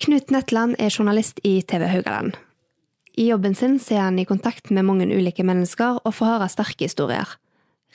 Knut 0.00 0.30
Netland 0.32 0.78
er 0.80 0.88
journalist 0.88 1.42
i 1.44 1.58
TV 1.60 1.82
Haugaland. 1.84 2.32
I 3.20 3.26
jobben 3.28 3.52
sin 3.52 3.74
er 3.92 4.06
han 4.06 4.16
i 4.18 4.24
kontakt 4.24 4.70
med 4.72 4.86
mange 4.88 5.04
ulike 5.04 5.44
mennesker 5.44 5.98
og 6.00 6.14
får 6.16 6.30
høre 6.30 6.46
sterke 6.48 6.86
historier. 6.86 7.28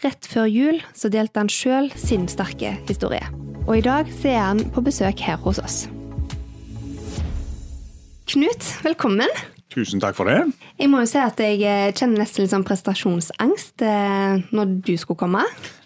Rett 0.03 0.27
før 0.29 0.45
jul 0.45 0.77
så 0.93 1.09
delte 1.09 1.41
han 1.41 1.49
sjøl 1.49 1.89
sin 1.97 2.27
sterke 2.29 2.75
historie. 2.85 3.25
Og 3.65 3.79
i 3.79 3.81
dag 3.81 4.11
så 4.19 4.29
er 4.35 4.43
han 4.43 4.61
på 4.75 4.83
besøk 4.85 5.23
her 5.25 5.41
hos 5.41 5.57
oss. 5.63 5.79
Knut, 8.29 8.69
velkommen. 8.85 9.33
Tusen 9.73 10.03
takk 10.03 10.13
for 10.19 10.29
det. 10.29 10.43
Jeg 10.77 10.91
må 10.93 11.01
jo 11.01 11.09
si 11.09 11.17
at 11.17 11.41
jeg 11.41 11.57
eh, 11.65 11.89
kjenner 11.89 12.21
nesten 12.21 12.45
litt 12.45 12.53
sånn 12.53 12.67
prestasjonsangst 12.69 13.81
eh, 13.81 14.45
når 14.53 14.77
du 14.85 14.93
skulle 14.93 15.23
komme. 15.25 15.41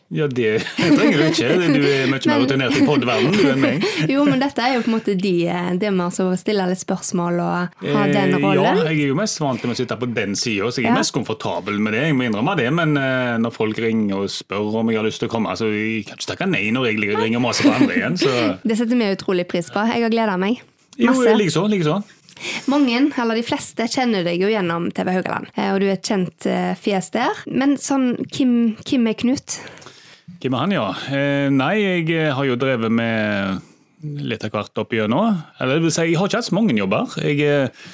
Ja, 0.10 0.26
det 0.26 0.64
trenger 0.73 1.20
du 1.20 1.23
ikke. 1.28 1.50
Du 1.70 1.84
er 1.86 2.07
mye 2.09 2.21
mer 2.26 2.39
rutinert 2.41 2.73
i 2.80 2.86
podverdenen 2.88 3.52
enn 3.52 3.59
meg. 3.62 3.84
Jo, 4.09 4.23
men 4.26 4.41
dette 4.41 4.64
er 4.66 4.73
jo 4.73 4.82
på 4.82 4.89
en 4.89 4.96
måte 4.96 5.14
de, 5.21 5.34
eh, 5.46 5.68
det 5.78 5.91
med 5.94 6.09
å 6.23 6.30
stille 6.39 6.66
litt 6.71 6.82
spørsmål 6.82 7.38
og 7.44 7.84
ha 7.94 8.05
den 8.09 8.34
rollen. 8.41 8.63
Ja, 8.80 8.88
jeg 8.90 9.04
er 9.04 9.12
jo 9.12 9.18
mest 9.20 9.38
vant 9.44 9.62
til 9.62 9.70
å 9.70 9.76
sitte 9.77 9.98
på 10.02 10.09
den 10.09 10.34
sida, 10.40 10.72
så 10.73 10.82
jeg 10.82 10.88
er 10.88 10.95
Ja. 10.95 10.98
mest 10.98 11.13
komfortabel 11.13 11.77
med 11.77 11.94
det. 11.94 12.02
Jeg 12.08 12.16
må 12.18 12.26
innrømme 12.26 12.55
det, 12.58 12.72
men 12.73 12.98
eh, 12.98 13.38
når 13.38 13.54
folk 13.54 13.77
ringer 13.77 14.23
og 14.23 14.30
spør 14.34 14.80
om 14.82 14.90
jeg 14.90 14.98
har 14.98 15.05
lyst 15.05 15.22
til 15.22 15.30
å 15.30 15.34
komme, 15.35 15.54
så 15.59 15.70
jeg 15.70 16.08
kan 16.10 16.18
ikke 16.18 16.32
takke 16.34 16.49
nei 16.49 16.63
når 16.73 16.88
jeg 16.90 16.98
ringer 17.13 17.38
og 17.38 17.46
maser 17.46 17.70
på 17.70 17.76
andre 17.77 17.99
igjen. 18.02 18.18
Så 18.18 18.34
Det 18.70 18.77
setter 18.82 18.98
vi 18.98 19.12
utrolig 19.13 19.46
pris 19.52 19.70
på. 19.70 19.84
Jeg 19.94 20.02
har 20.07 20.10
gleda 20.10 20.38
meg. 20.41 20.63
jo, 20.98 21.12
Masse. 21.13 21.35
likeså. 21.38 21.68
Likeså. 21.70 21.99
Mange, 22.71 23.12
eller 23.20 23.35
de 23.35 23.44
fleste, 23.44 23.85
kjenner 23.91 24.23
deg 24.26 24.41
jo 24.41 24.48
gjennom 24.49 24.90
TV 24.96 25.12
Haugaland, 25.20 25.49
eh, 25.57 25.70
og 25.73 25.82
du 25.84 25.85
er 25.90 25.98
et 25.99 26.10
kjent 26.10 26.46
eh, 26.49 26.73
fjes 26.80 27.12
der. 27.13 27.44
Men 27.52 27.77
sånn, 27.77 28.16
hvem, 28.34 28.55
hvem 28.88 29.07
er 29.12 29.18
Knut? 29.21 29.60
Hvem 30.39 30.55
er 30.55 30.61
han, 30.63 30.71
ja? 30.75 30.85
Eh, 31.11 31.48
nei, 31.52 31.73
jeg 31.84 32.05
eh, 32.16 32.29
har 32.35 32.45
jo 32.48 32.55
drevet 32.59 32.91
med 32.95 33.66
litt 34.23 34.45
av 34.48 34.53
hvert 34.53 34.79
opp 34.79 34.93
igjennom. 34.95 35.41
Eller 35.59 35.79
det 35.79 35.84
vil 35.89 35.91
si, 35.91 36.05
jeg 36.13 36.20
har 36.20 36.29
ikke 36.29 36.39
hatt 36.39 36.48
så 36.48 36.55
mange 36.55 36.75
jobber. 36.77 37.12
Jeg, 37.20 37.41
eh, 37.43 37.89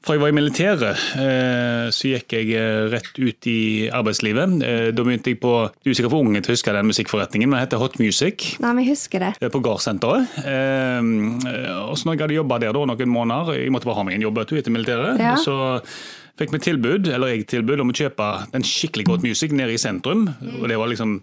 fra 0.00 0.14
jeg 0.16 0.22
var 0.22 0.30
i 0.32 0.36
militæret, 0.38 1.02
eh, 1.20 1.90
så 1.92 2.08
gikk 2.14 2.32
jeg 2.38 2.54
rett 2.94 3.20
ut 3.20 3.48
i 3.52 3.58
arbeidslivet. 3.92 4.54
Eh, 4.64 4.86
da 4.96 5.04
begynte 5.04 5.28
jeg 5.34 5.42
på 5.42 5.52
Du 5.84 5.90
er 5.92 5.98
sikkert 5.98 6.14
for 6.14 6.24
unge 6.24 6.40
til 6.40 6.54
å 6.54 6.56
huske 6.56 6.72
den 6.72 6.88
musikkforretningen, 6.88 7.50
men 7.52 7.58
det 7.60 7.66
heter 7.66 7.82
Hot 7.84 7.98
Music. 8.00 8.46
Nei, 8.64 8.72
men 8.72 8.86
jeg 8.86 8.94
husker 8.94 9.26
det. 9.26 9.50
På 9.52 9.60
Gardsenteret. 9.60 10.40
Eh, 10.40 11.12
og 11.84 12.00
så 12.00 12.08
når 12.08 12.16
jeg 12.16 12.24
hadde 12.24 12.38
jobba 12.40 12.62
der 12.64 12.72
da, 12.72 12.86
noen 12.94 13.12
måneder, 13.12 13.60
jeg 13.60 13.76
måtte 13.76 13.90
bare 13.90 14.00
ha 14.00 14.08
meg 14.08 14.16
en 14.16 14.24
jobb 14.24 14.40
du, 14.48 14.56
etter 14.56 14.72
militæret, 14.72 15.20
Ja. 15.20 15.36
så 15.36 15.92
fikk 16.40 16.54
vi 16.56 16.58
tilbud, 16.64 17.08
eller 17.12 17.34
jeg 17.34 17.44
tilbud 17.52 17.80
om 17.84 17.90
å 17.92 17.96
kjøpe 18.00 18.26
den 18.54 18.64
skikkelig 18.64 19.04
godt 19.04 19.22
music 19.28 19.52
nede 19.52 19.74
i 19.76 19.76
sentrum. 19.76 20.24
Og 20.62 20.68
det 20.72 20.78
var 20.80 20.88
liksom 20.88 21.18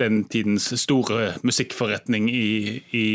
den 0.00 0.24
tidens 0.30 0.70
store 0.80 1.34
musikkforretning 1.46 2.28
i, 2.30 2.46
i 2.94 3.06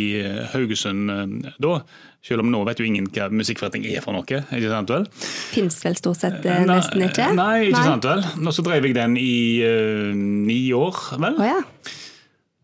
Haugesund 0.53 1.11
eh, 1.13 1.51
da. 1.61 1.79
Selv 2.25 2.43
om 2.43 2.49
nå 2.51 2.65
vet 2.67 2.81
jo 2.81 2.87
ingen 2.87 3.07
hva 3.15 3.29
musikkforretning 3.31 3.85
er 3.87 4.03
for 4.03 4.15
noe. 4.15 4.25
ikke 4.27 4.71
sant 4.71 4.91
vel? 4.91 5.07
Fins 5.53 5.79
vel 5.85 5.95
stort 5.99 6.19
sett 6.19 6.43
eh, 6.43 6.59
Nei, 6.65 6.75
nesten 6.75 7.05
ikke? 7.07 7.29
Nei, 7.37 7.69
ikke 7.69 7.85
sant 7.85 8.09
vel. 8.09 8.25
Og 8.43 8.55
så 8.55 8.65
drev 8.65 8.89
jeg 8.89 8.97
den 8.97 9.15
i 9.19 9.39
uh, 9.63 10.11
ni 10.15 10.61
år, 10.75 10.99
vel. 11.21 11.39
Å 11.39 11.47
ja. 11.47 11.61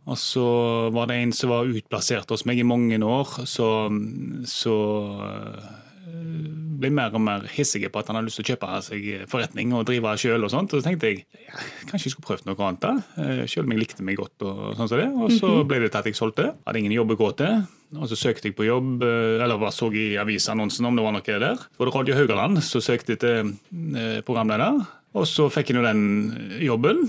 Og 0.06 0.20
så 0.22 0.46
var 0.94 1.10
det 1.10 1.18
en 1.18 1.32
som 1.34 1.50
var 1.50 1.72
utplassert 1.72 2.30
hos 2.30 2.46
meg 2.46 2.60
i 2.62 2.68
mange 2.68 3.00
år, 3.02 3.32
så, 3.50 3.70
så 4.46 4.76
ble 6.86 6.94
mer 6.96 7.14
og 7.18 7.26
mer 7.26 7.46
hissige 7.52 7.92
på 7.92 8.02
at 8.02 8.10
han 8.10 8.20
hadde 8.20 8.30
lyst 8.30 8.40
til 8.42 8.48
å 8.48 8.52
kjøpe 8.54 8.82
seg 8.88 9.08
forretning 9.32 9.74
og 9.76 9.86
drive 9.90 10.16
sjøl. 10.22 10.46
Og 10.46 10.54
sånt. 10.54 10.72
Og 10.72 10.82
så 10.82 10.90
tenkte 10.90 11.12
jeg 11.12 11.24
ja, 11.26 11.64
kanskje 11.90 12.12
jeg 12.12 12.16
skulle 12.16 12.30
prøvd 12.30 12.50
noe 12.50 12.70
annet, 12.70 12.86
da. 12.86 13.46
Sjøl 13.50 13.66
om 13.68 13.76
jeg 13.76 13.84
likte 13.84 14.06
meg 14.06 14.22
godt. 14.22 14.38
Og 14.46 14.78
sånn 14.80 14.92
som 14.92 15.02
det. 15.02 15.10
Og 15.18 15.34
så 15.36 15.56
ble 15.68 15.84
det 15.84 15.92
til 15.92 16.04
at 16.04 16.12
jeg 16.12 16.20
solgte. 16.22 16.52
Hadde 16.68 16.84
ingen 16.84 16.96
jobb 16.96 17.18
å 17.18 17.20
gå 17.26 17.34
til. 17.42 17.66
Og 17.96 18.10
så 18.12 18.18
søkte 18.20 18.50
jeg 18.50 18.58
på 18.58 18.68
jobb, 18.68 19.04
eh, 19.06 19.42
eller 19.44 19.60
bare 19.62 19.74
så 19.74 19.90
i 19.94 20.16
avisannonsen 20.20 20.88
om 20.88 20.98
det 20.98 21.06
var 21.06 21.14
noe 21.16 21.26
der. 21.26 21.60
Var 21.78 21.90
det 21.90 21.96
Radio 21.96 22.16
Haugaland 22.18 22.64
som 22.66 22.84
søkte 22.84 23.16
etter 23.16 23.44
eh, 23.46 24.22
programleder. 24.26 24.82
Og 25.16 25.28
så 25.30 25.48
fikk 25.54 25.72
jeg 25.72 25.78
nå 25.78 25.86
den 25.86 26.02
jobben. 26.66 27.06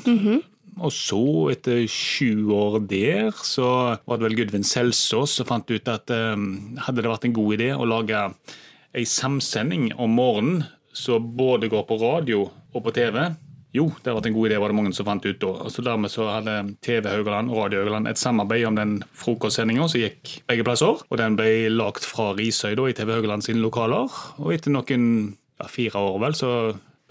Og 0.76 0.92
så, 0.92 1.22
etter 1.54 1.86
sju 1.88 2.52
år 2.52 2.82
der, 2.84 3.30
så 3.40 3.96
var 4.04 4.18
det 4.18 4.26
vel 4.26 4.36
Gudvin 4.42 4.66
Selsås 4.66 5.38
som 5.38 5.48
fant 5.48 5.70
ut 5.72 5.88
at 5.88 6.12
um, 6.12 6.76
hadde 6.84 7.00
det 7.00 7.08
vært 7.08 7.24
en 7.24 7.36
god 7.38 7.56
idé 7.56 7.70
å 7.72 7.88
lage 7.88 8.20
ei 8.96 9.04
samsending 9.04 9.90
om 10.00 10.14
morgenen 10.16 10.64
som 10.96 11.36
både 11.36 11.68
går 11.68 11.84
på 11.88 11.98
radio 12.00 12.46
og 12.72 12.84
på 12.84 12.94
TV. 12.96 13.18
Jo, 13.76 13.90
det 13.90 14.08
hadde 14.08 14.16
vært 14.16 14.28
en 14.30 14.36
god 14.38 14.48
idé, 14.48 14.58
var 14.62 14.72
det 14.72 14.76
mange 14.78 14.92
som 14.96 15.04
fant 15.08 15.26
ut 15.26 15.40
da. 15.42 15.50
Og 15.66 15.72
så 15.72 15.84
Dermed 15.84 16.12
så 16.12 16.30
hadde 16.30 16.54
TV 16.84 17.10
Haugaland 17.12 17.52
og 17.52 17.66
Radio 17.66 17.82
Haugaland 17.82 18.08
et 18.08 18.20
samarbeid 18.20 18.64
om 18.64 18.78
den 18.78 18.94
frokostsendinga 19.20 19.88
som 19.92 20.00
gikk 20.00 20.38
begge 20.48 20.64
plasser. 20.64 21.02
Og 21.04 21.20
den 21.20 21.36
ble 21.36 21.68
lagt 21.74 22.06
fra 22.08 22.30
Risøy 22.38 22.72
da, 22.78 22.88
i 22.88 22.96
TV 22.96 23.12
Haugaland 23.18 23.44
sine 23.44 23.60
lokaler. 23.60 24.08
Og 24.40 24.54
etter 24.56 24.72
noen 24.72 25.10
ja, 25.60 25.68
fire 25.68 26.00
år, 26.00 26.16
vel, 26.24 26.38
så 26.38 26.50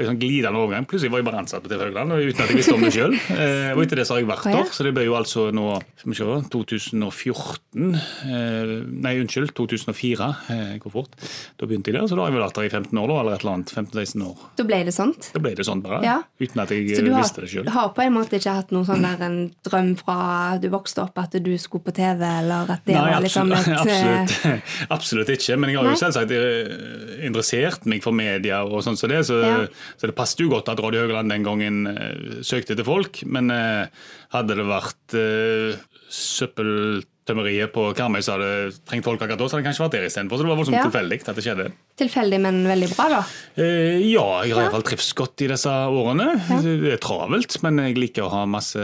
sånn 0.04 0.18
glidende 0.20 0.60
overgang. 0.60 0.86
Plutselig 0.90 1.12
var 1.14 1.22
jeg 1.22 1.28
bare 1.30 1.40
ansatt 1.40 1.64
på 1.64 1.70
TV 1.72 1.86
Høgland 1.86 2.12
uten 2.12 2.42
at 2.44 2.50
jeg 2.52 2.58
visste 2.60 2.74
om 2.76 2.84
det 2.84 2.92
sjøl. 2.96 3.16
Eh, 3.36 3.72
og 3.76 3.82
etter 3.84 4.00
det 4.00 4.06
så 4.08 4.16
har 4.16 4.22
jeg 4.22 4.28
vært 4.30 4.46
der. 4.48 4.68
Så 4.74 4.84
det 4.86 4.92
ble 4.96 5.04
jo 5.06 5.16
altså 5.18 5.48
nå 5.54 5.66
se, 6.02 6.26
2014 6.52 7.96
eh, 7.96 8.72
Nei, 9.06 9.14
unnskyld, 9.22 9.52
2004. 9.58 10.28
Eh, 10.54 10.76
hvor 10.84 10.94
fort? 10.94 11.16
Da 11.60 11.68
begynte 11.68 11.92
jeg 11.92 11.98
der. 12.00 12.08
Så 12.10 12.18
da 12.18 12.24
har 12.26 12.32
jeg 12.32 12.38
vel 12.38 12.44
vært 12.46 12.60
der 12.60 12.68
i 12.68 12.72
15 12.72 13.00
år, 13.02 13.08
da, 13.12 13.18
eller 13.22 13.36
et 13.38 13.44
eller 13.46 13.54
annet. 13.58 13.74
15-16 13.76 14.26
år. 14.26 14.46
Da 14.60 14.66
ble 14.68 14.80
det 14.88 14.94
sånt? 14.96 15.30
Da 15.36 15.42
ble 15.44 15.54
det 15.58 15.66
sånn 15.68 15.84
bare. 15.86 16.00
Ja. 16.06 16.18
Uten 16.42 16.64
at 16.64 16.74
jeg 16.76 16.96
Så 16.96 17.06
du 17.06 17.12
har, 17.14 17.24
visste 17.26 17.44
det 17.46 17.52
sjøl. 17.52 17.70
har 17.76 17.92
på 17.98 18.06
en 18.06 18.16
måte 18.16 18.40
ikke 18.40 18.56
hatt 18.60 18.74
noen 18.76 18.88
sånn 18.90 19.06
der 19.06 19.26
en 19.28 19.38
drøm 19.68 19.92
fra 20.00 20.18
du 20.64 20.70
vokste 20.74 21.04
opp 21.06 21.20
at 21.22 21.36
du 21.44 21.52
skulle 21.62 21.86
på 21.86 21.96
TV, 21.96 22.24
eller 22.24 22.72
at 22.78 22.86
det 22.88 22.96
Nei, 22.96 23.06
var 23.16 23.26
liksom 23.26 23.52
et 23.56 23.70
absolutt, 23.82 24.36
eh, 24.52 24.76
absolutt, 24.96 25.34
ikke. 25.36 25.60
Men 25.60 25.74
jeg 25.74 25.82
har 25.82 25.92
jo 25.92 26.00
selvsagt 26.06 26.36
eh, 26.36 27.26
interessert 27.28 27.90
meg 27.90 28.04
for 28.06 28.16
media 28.16 28.64
og 28.66 28.84
sånn 28.86 29.00
som 29.00 29.12
det, 29.12 29.24
så, 29.28 29.42
Ja. 29.46 29.58
Så 29.98 30.08
det 30.10 30.16
passet 30.18 30.40
jo 30.44 30.50
godt 30.52 30.70
at 30.74 30.80
Radio 30.84 31.06
Høgland 31.06 31.30
den 31.32 31.44
gangen 31.46 31.88
eh, 31.88 32.40
søkte 32.46 32.74
etter 32.76 32.88
folk. 32.88 33.22
Men 33.26 33.52
eh, 33.54 33.88
hadde 34.36 34.56
det 34.58 34.66
vært 34.68 35.16
uh, 35.16 35.76
søppeltømmeriet 36.12 37.72
på 37.74 37.86
Karmøy 37.98 38.22
som 38.26 38.36
hadde 38.38 38.74
trengt 38.88 39.06
folk 39.08 39.22
akkurat 39.22 39.40
da, 39.40 39.48
så 39.48 39.56
hadde 39.58 39.64
det 39.64 39.70
kanskje 39.70 39.84
vært 39.86 39.96
der 39.98 40.08
istedenfor. 40.10 40.38
Så 40.40 40.46
det 40.46 40.52
var 40.52 40.60
voldsomt 40.60 40.78
Ja. 40.78 40.86
tilfeldig 40.90 41.20
at 41.28 41.36
det 41.36 41.44
skjedde. 41.46 41.68
tilfeldig, 41.98 42.40
men 42.42 42.64
veldig 42.68 42.90
bra, 42.96 43.08
da. 43.10 43.22
Eh, 43.58 44.00
ja, 44.12 44.26
jeg 44.44 44.54
har 44.54 44.62
Ja. 44.64 44.70
iallfall 44.70 44.84
trivst 44.84 45.16
godt 45.16 45.42
i 45.42 45.48
disse 45.48 45.70
årene. 45.70 46.28
Det 46.62 46.94
er 46.94 46.98
travelt, 46.98 47.62
men 47.64 47.78
jeg 47.80 47.98
liker 47.98 48.24
å 48.24 48.30
ha 48.32 48.46
masse 48.46 48.80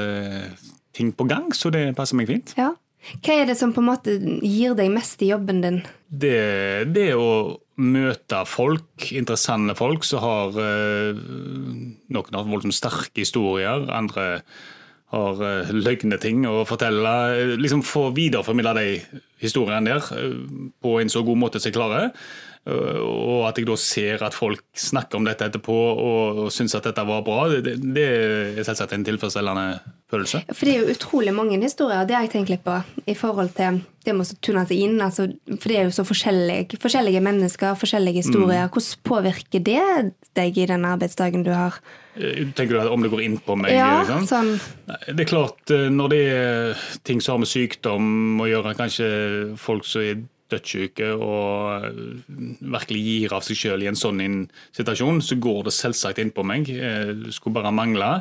ting 0.93 1.11
på 1.13 1.27
gang, 1.27 1.51
så 1.53 1.71
det 1.71 1.95
passer 1.95 2.15
meg 2.15 2.27
fint. 2.27 2.53
Ja. 2.57 2.73
Hva 3.23 3.33
er 3.41 3.45
det 3.47 3.57
som 3.57 3.73
på 3.73 3.79
en 3.81 3.87
måte 3.89 4.13
gir 4.43 4.75
deg 4.75 4.91
mest 4.91 5.21
i 5.21 5.31
jobben 5.31 5.61
din? 5.61 5.83
det, 6.11 6.93
det 6.93 7.13
å 7.15 7.57
møte 7.81 8.43
folk, 8.49 9.09
interessante 9.11 9.75
folk 9.77 10.05
som 10.07 10.21
har 10.23 10.61
eh, 10.61 11.17
Noen 12.11 12.37
har 12.37 12.47
voldsomt 12.47 12.77
sterke 12.77 13.23
historier, 13.23 13.89
andre 13.91 14.43
har 15.11 15.41
uh, 15.43 15.71
løgne 15.75 16.19
ting 16.21 16.45
å 16.47 16.61
fortelle. 16.67 17.15
Eh, 17.35 17.55
Liksom 17.59 17.83
Få 17.85 18.09
videreformidle 18.15 18.73
de 18.77 18.85
historiene 19.43 19.91
der 19.91 20.07
eh, 20.15 20.37
på 20.83 20.97
en 21.01 21.11
så 21.11 21.23
god 21.27 21.41
måte 21.41 21.59
som 21.59 21.71
jeg 21.71 21.77
klarer. 21.77 22.11
Eh, 22.69 22.99
og 23.01 23.47
at 23.49 23.57
jeg 23.57 23.65
da 23.65 23.75
ser 23.79 24.21
at 24.21 24.35
folk 24.37 24.61
snakker 24.77 25.17
om 25.17 25.25
dette 25.25 25.47
etterpå 25.49 25.73
og, 25.73 26.41
og 26.43 26.51
syns 26.53 26.75
at 26.77 26.85
dette 26.85 27.05
var 27.07 27.23
bra, 27.25 27.47
det, 27.49 27.79
det 27.81 28.03
er 28.05 28.59
selvsagt 28.67 28.93
en 28.93 29.05
tilfredsstillende 29.07 29.79
følelse. 30.11 30.43
For 30.51 30.67
det 30.67 30.75
er 30.75 30.83
jo 30.83 30.93
utrolig 30.93 31.33
mange 31.33 31.57
historier, 31.61 32.05
det 32.05 32.17
har 32.17 32.27
jeg 32.27 32.35
tenkt 32.35 32.51
litt 32.53 32.65
på, 32.65 32.75
i 33.09 33.15
forhold 33.17 33.55
til 33.57 33.79
det 34.05 34.13
med 34.17 34.29
å 34.29 34.37
tune 34.45 34.61
seg 34.69 34.83
inn. 34.83 35.01
Altså, 35.01 35.25
for 35.55 35.71
det 35.71 35.79
er 35.79 35.89
jo 35.89 35.95
så 35.95 36.05
forskjellige, 36.05 36.77
forskjellige 36.81 37.23
mennesker, 37.25 37.79
forskjellige 37.81 38.21
historier. 38.23 38.67
Mm. 38.67 38.71
Hvordan 38.75 39.01
påvirker 39.09 39.63
det 39.65 39.81
deg 40.37 40.57
i 40.61 40.67
den 40.69 40.85
arbeidsdagen 40.89 41.45
du 41.45 41.51
har? 41.53 41.79
Eh, 42.13 42.43
Tenker 42.57 42.75
du 42.75 42.81
at 42.83 42.91
om 42.93 43.01
det 43.01 43.09
går 43.13 43.23
inn 43.25 43.39
på 43.41 43.57
meg? 43.57 43.73
Ja, 43.73 44.03
liksom? 44.03 44.27
sånn 44.29 44.53
Det 45.07 45.25
er 45.25 45.31
klart, 45.31 45.63
eh, 45.73 45.89
når 45.89 46.13
det 46.13 46.21
er 46.35 46.85
ting 47.07 47.23
som 47.23 47.39
har 47.39 47.43
med 47.45 47.51
sykdom 47.53 48.41
å 48.41 48.49
gjøre, 48.49 48.75
kanskje 48.77 49.09
folk 49.61 49.89
som 49.89 50.05
er 50.05 50.21
dødssyke 50.51 51.09
og 51.15 51.87
virkelig 52.61 53.01
gir 53.05 53.35
av 53.37 53.45
seg 53.47 53.59
sjøl 53.59 53.85
i 53.85 53.89
en 53.91 53.99
sånn 53.99 54.21
situasjon, 54.75 55.21
så 55.23 55.37
går 55.41 55.63
det 55.67 55.75
selvsagt 55.77 56.21
inn 56.23 56.33
på 56.35 56.45
meg. 56.47 56.69
Eh, 56.69 57.13
Det 57.21 57.33
skulle 57.33 57.57
bare 57.59 57.71
mangle. 57.73 58.11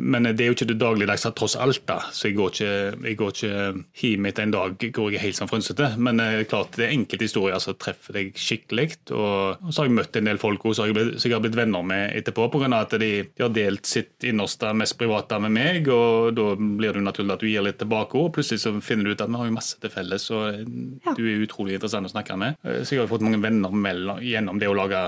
Men 0.00 0.22
det 0.36 0.40
er 0.44 0.50
jo 0.50 0.56
ikke 0.56 0.68
det 0.70 0.78
dagligdagse 0.80 1.32
tross 1.38 1.56
alt, 1.56 1.82
da. 1.88 1.98
Så 2.14 2.28
jeg 2.28 2.36
går 2.38 2.52
ikke, 2.54 2.72
jeg 3.08 3.16
går 3.20 3.32
ikke 3.34 3.84
hjem 4.02 4.26
etter 4.30 4.42
en 4.46 4.54
dag 4.54 4.86
hvor 4.94 5.10
jeg 5.12 5.18
er 5.20 5.24
helt 5.26 5.38
sånn 5.38 5.50
frynsete. 5.50 5.90
Men 5.98 6.20
eh, 6.20 6.44
klart, 6.48 6.76
det 6.78 6.86
er 6.88 6.94
enkelte 6.96 7.26
historier 7.28 7.58
som 7.62 7.76
treffer 7.80 8.18
deg 8.18 8.32
skikkelig. 8.38 8.88
Og, 9.10 9.62
og 9.64 9.72
så 9.72 9.82
har 9.82 9.88
jeg 9.90 9.96
møtt 9.98 10.16
en 10.20 10.30
del 10.30 10.40
folk 10.42 10.64
også, 10.68 10.86
som 10.88 10.92
jeg, 10.92 11.14
jeg 11.22 11.34
har 11.34 11.42
blitt 11.44 11.58
venner 11.58 11.82
med 11.86 12.16
etterpå, 12.20 12.48
pga. 12.54 12.70
at 12.80 12.96
de, 13.00 13.10
de 13.34 13.42
har 13.46 13.54
delt 13.54 13.86
sitt 13.88 14.24
innerste, 14.28 14.72
mest 14.76 14.98
private 15.00 15.40
med 15.44 15.54
meg. 15.56 15.88
Og 15.92 16.34
da 16.38 16.48
blir 16.58 16.92
det 16.94 17.02
jo 17.02 17.06
naturlig 17.08 17.36
at 17.38 17.44
du 17.44 17.48
gir 17.50 17.64
litt 17.66 17.78
tilbake. 17.82 18.18
Og 18.18 18.32
plutselig 18.36 18.62
så 18.64 18.74
finner 18.84 19.08
du 19.10 19.16
ut 19.16 19.24
at 19.24 19.30
vi 19.32 19.40
har 19.42 19.50
jo 19.50 19.56
masse 19.58 19.78
til 19.82 19.92
felles, 19.94 20.30
og 20.34 20.64
Ja. 21.04 21.12
du 21.16 21.22
er 21.26 21.42
utrolig 21.44 21.74
interessant 21.78 22.06
å 22.08 22.12
snakke 22.12 22.36
med. 22.38 22.56
Eh, 22.64 22.82
Så 22.84 22.94
jeg 22.94 23.00
har 23.00 23.06
jo 23.08 23.14
fått 23.16 23.24
mange 23.26 23.40
venner 23.42 23.70
mellom, 23.70 24.20
gjennom 24.24 24.58
det 24.60 24.68
å 24.68 24.76
lage 24.76 25.00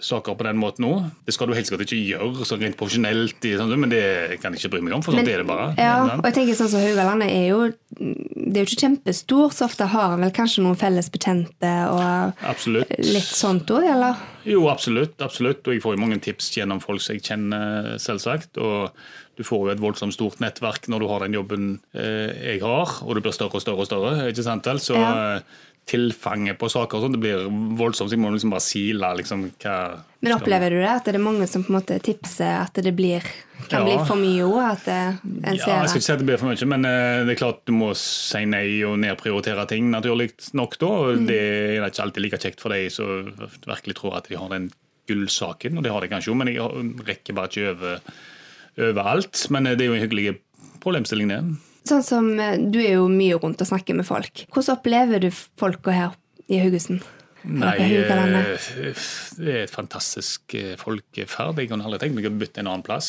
saker 0.00 0.36
på 0.38 0.44
den 0.46 0.58
måten 0.60 0.86
òg. 0.86 1.10
Det 1.26 1.34
skal 1.34 1.48
du 1.50 1.54
helst 1.56 1.72
ikke 1.74 1.98
gjøre 1.98 2.46
så 2.46 2.58
rent 2.60 2.76
profesjonelt, 2.78 3.40
sånn, 3.42 3.72
men 3.80 3.90
det, 3.90 4.02
kan 4.42 4.52
jeg 4.54 4.60
ikke 4.64 4.72
bry 4.74 4.80
meg 4.86 4.94
om, 4.96 5.02
for 5.04 5.12
sånn 5.16 5.28
er 5.28 5.42
det 5.42 5.46
bare. 5.48 5.68
Ja, 5.78 5.94
og 6.18 6.24
jeg 6.28 6.36
tenker 6.38 6.58
sånn 6.58 6.70
som 6.72 6.82
Haugalandet 6.84 7.30
er 7.34 7.46
jo 7.50 7.60
Det 8.00 8.56
er 8.56 8.64
jo 8.64 8.68
ikke 8.68 8.82
kjempestor, 8.86 9.52
så 9.54 9.66
ofte 9.68 9.86
har 9.92 10.14
en 10.16 10.24
vel 10.24 10.32
kanskje 10.34 10.62
noen 10.64 10.78
felles 10.80 11.10
bekjente 11.12 11.70
og 11.92 12.44
Absolutt. 12.50 12.92
litt 13.04 13.28
sånt 13.30 13.70
òg, 13.70 13.84
eller? 13.94 14.20
Jo, 14.48 14.62
absolutt. 14.72 15.16
absolutt. 15.22 15.66
Og 15.68 15.74
jeg 15.76 15.82
får 15.84 15.96
jo 15.96 16.00
mange 16.00 16.20
tips 16.24 16.48
gjennom 16.56 16.80
folk 16.80 17.02
som 17.04 17.14
jeg 17.18 17.22
kjenner, 17.28 17.90
selvsagt. 18.00 18.56
Og 18.58 18.90
du 19.36 19.44
får 19.46 19.66
jo 19.66 19.72
et 19.74 19.80
voldsomt 19.82 20.14
stort 20.16 20.40
nettverk 20.40 20.88
når 20.88 21.00
du 21.04 21.06
har 21.10 21.20
den 21.26 21.36
jobben 21.36 21.66
eh, 21.94 22.32
jeg 22.54 22.62
har, 22.64 22.94
og 23.04 23.14
du 23.16 23.20
blir 23.24 23.32
større 23.36 23.56
og 23.60 23.62
større 23.64 23.84
og 23.84 23.88
større. 23.90 24.14
ikke 24.32 24.46
sant 24.46 24.66
vel? 24.68 24.80
Så 24.80 24.96
Ja. 24.96 25.40
Eh, 25.80 25.90
tilfanget 25.90 26.58
på 26.60 26.68
saker 26.70 26.98
og 26.98 27.02
sånn, 27.04 27.14
det 27.16 27.20
blir 27.22 27.46
voldsomt. 27.78 28.10
Så 28.10 28.14
jeg 28.14 28.22
må 28.22 28.30
liksom 28.30 28.52
bare 28.52 28.62
sile 28.62 29.08
liksom 29.18 29.46
hva 29.62 29.76
Men 30.22 30.34
opplever 30.36 30.70
du 30.70 30.76
det? 30.78 30.90
At 30.90 31.04
det 31.08 31.14
er 31.16 31.24
mange 31.24 31.46
som 31.48 31.64
på 31.64 31.72
en 31.72 31.78
måte 31.80 31.96
tipser 32.04 32.60
at 32.60 32.74
det 32.74 32.92
blir, 32.94 33.24
kan 33.68 33.80
Ja. 33.80 33.84
bli 33.88 34.06
for 34.06 34.16
mye 34.20 34.44
òg? 34.44 34.60
At 34.70 34.84
det, 34.84 34.98
en 35.24 35.56
Ja, 35.56 35.64
ser 35.64 35.72
jeg 35.80 35.88
skal 35.88 36.00
ikke 36.00 36.06
si 36.06 36.12
at 36.12 36.18
det 36.18 36.26
blir 36.28 36.38
for 36.38 36.48
mye, 36.52 36.68
men 36.70 36.84
uh, 36.84 37.24
det 37.26 37.32
er 37.34 37.40
klart 37.42 37.64
du 37.66 37.72
må 37.72 37.94
si 37.96 38.44
nei 38.44 38.82
og 38.84 38.98
nedprioritere 39.02 39.66
ting, 39.66 39.90
naturlig 39.90 40.30
nok 40.54 40.78
da. 40.78 40.86
Mm. 40.86 41.08
og 41.08 41.26
Det 41.26 41.40
er 41.40 41.88
ikke 41.88 42.04
alltid 42.06 42.22
like 42.22 42.38
kjekt 42.38 42.60
for 42.60 42.70
deg 42.70 42.90
som 42.92 43.32
virkelig 43.66 43.96
tror 43.96 44.16
at 44.20 44.28
de 44.28 44.36
har 44.36 44.48
den 44.48 44.70
gullsaken, 45.10 45.76
og 45.76 45.82
det 45.82 45.90
har 45.90 46.00
de 46.04 46.08
kanskje 46.12 46.30
jo, 46.30 46.36
men 46.38 46.52
jeg 46.52 46.94
rekker 47.08 47.34
bare 47.34 47.50
ikke 47.50 47.72
over, 47.74 47.98
over 48.78 49.02
alt. 49.16 49.46
Men 49.50 49.66
eh, 49.66 49.74
det 49.74 49.86
er 49.86 49.90
jo 49.90 49.98
en 49.98 50.04
hyggelig 50.06 50.38
problemstilling, 50.84 51.28
det. 51.32 51.40
Sånn 51.88 52.02
som 52.04 52.28
eh, 52.40 52.58
Du 52.60 52.80
er 52.82 52.98
jo 52.98 53.06
mye 53.10 53.38
rundt 53.40 53.62
og 53.62 53.70
snakker 53.70 53.96
med 53.96 54.06
folk. 54.08 54.44
Hvordan 54.52 54.76
opplever 54.78 55.22
du 55.24 55.30
folka 55.32 55.94
her 55.94 56.16
i 56.50 56.60
Haugesund? 56.62 57.02
Nei, 57.40 57.72
eh, 57.80 58.10
det 59.40 59.48
er 59.48 59.62
et 59.64 59.72
fantastisk 59.72 60.52
eh, 60.58 60.74
folkeferd. 60.80 61.56
Jeg 61.62 61.70
kunne 61.70 61.86
aldri 61.88 62.02
tenkt 62.02 62.18
meg 62.18 62.28
å 62.28 62.34
bytte 62.36 62.60
en 62.60 62.68
annen 62.68 62.84
plass. 62.84 63.08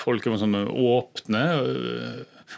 Folk 0.00 0.26
er 0.26 0.40
sånn 0.40 0.56
åpne. 0.66 1.44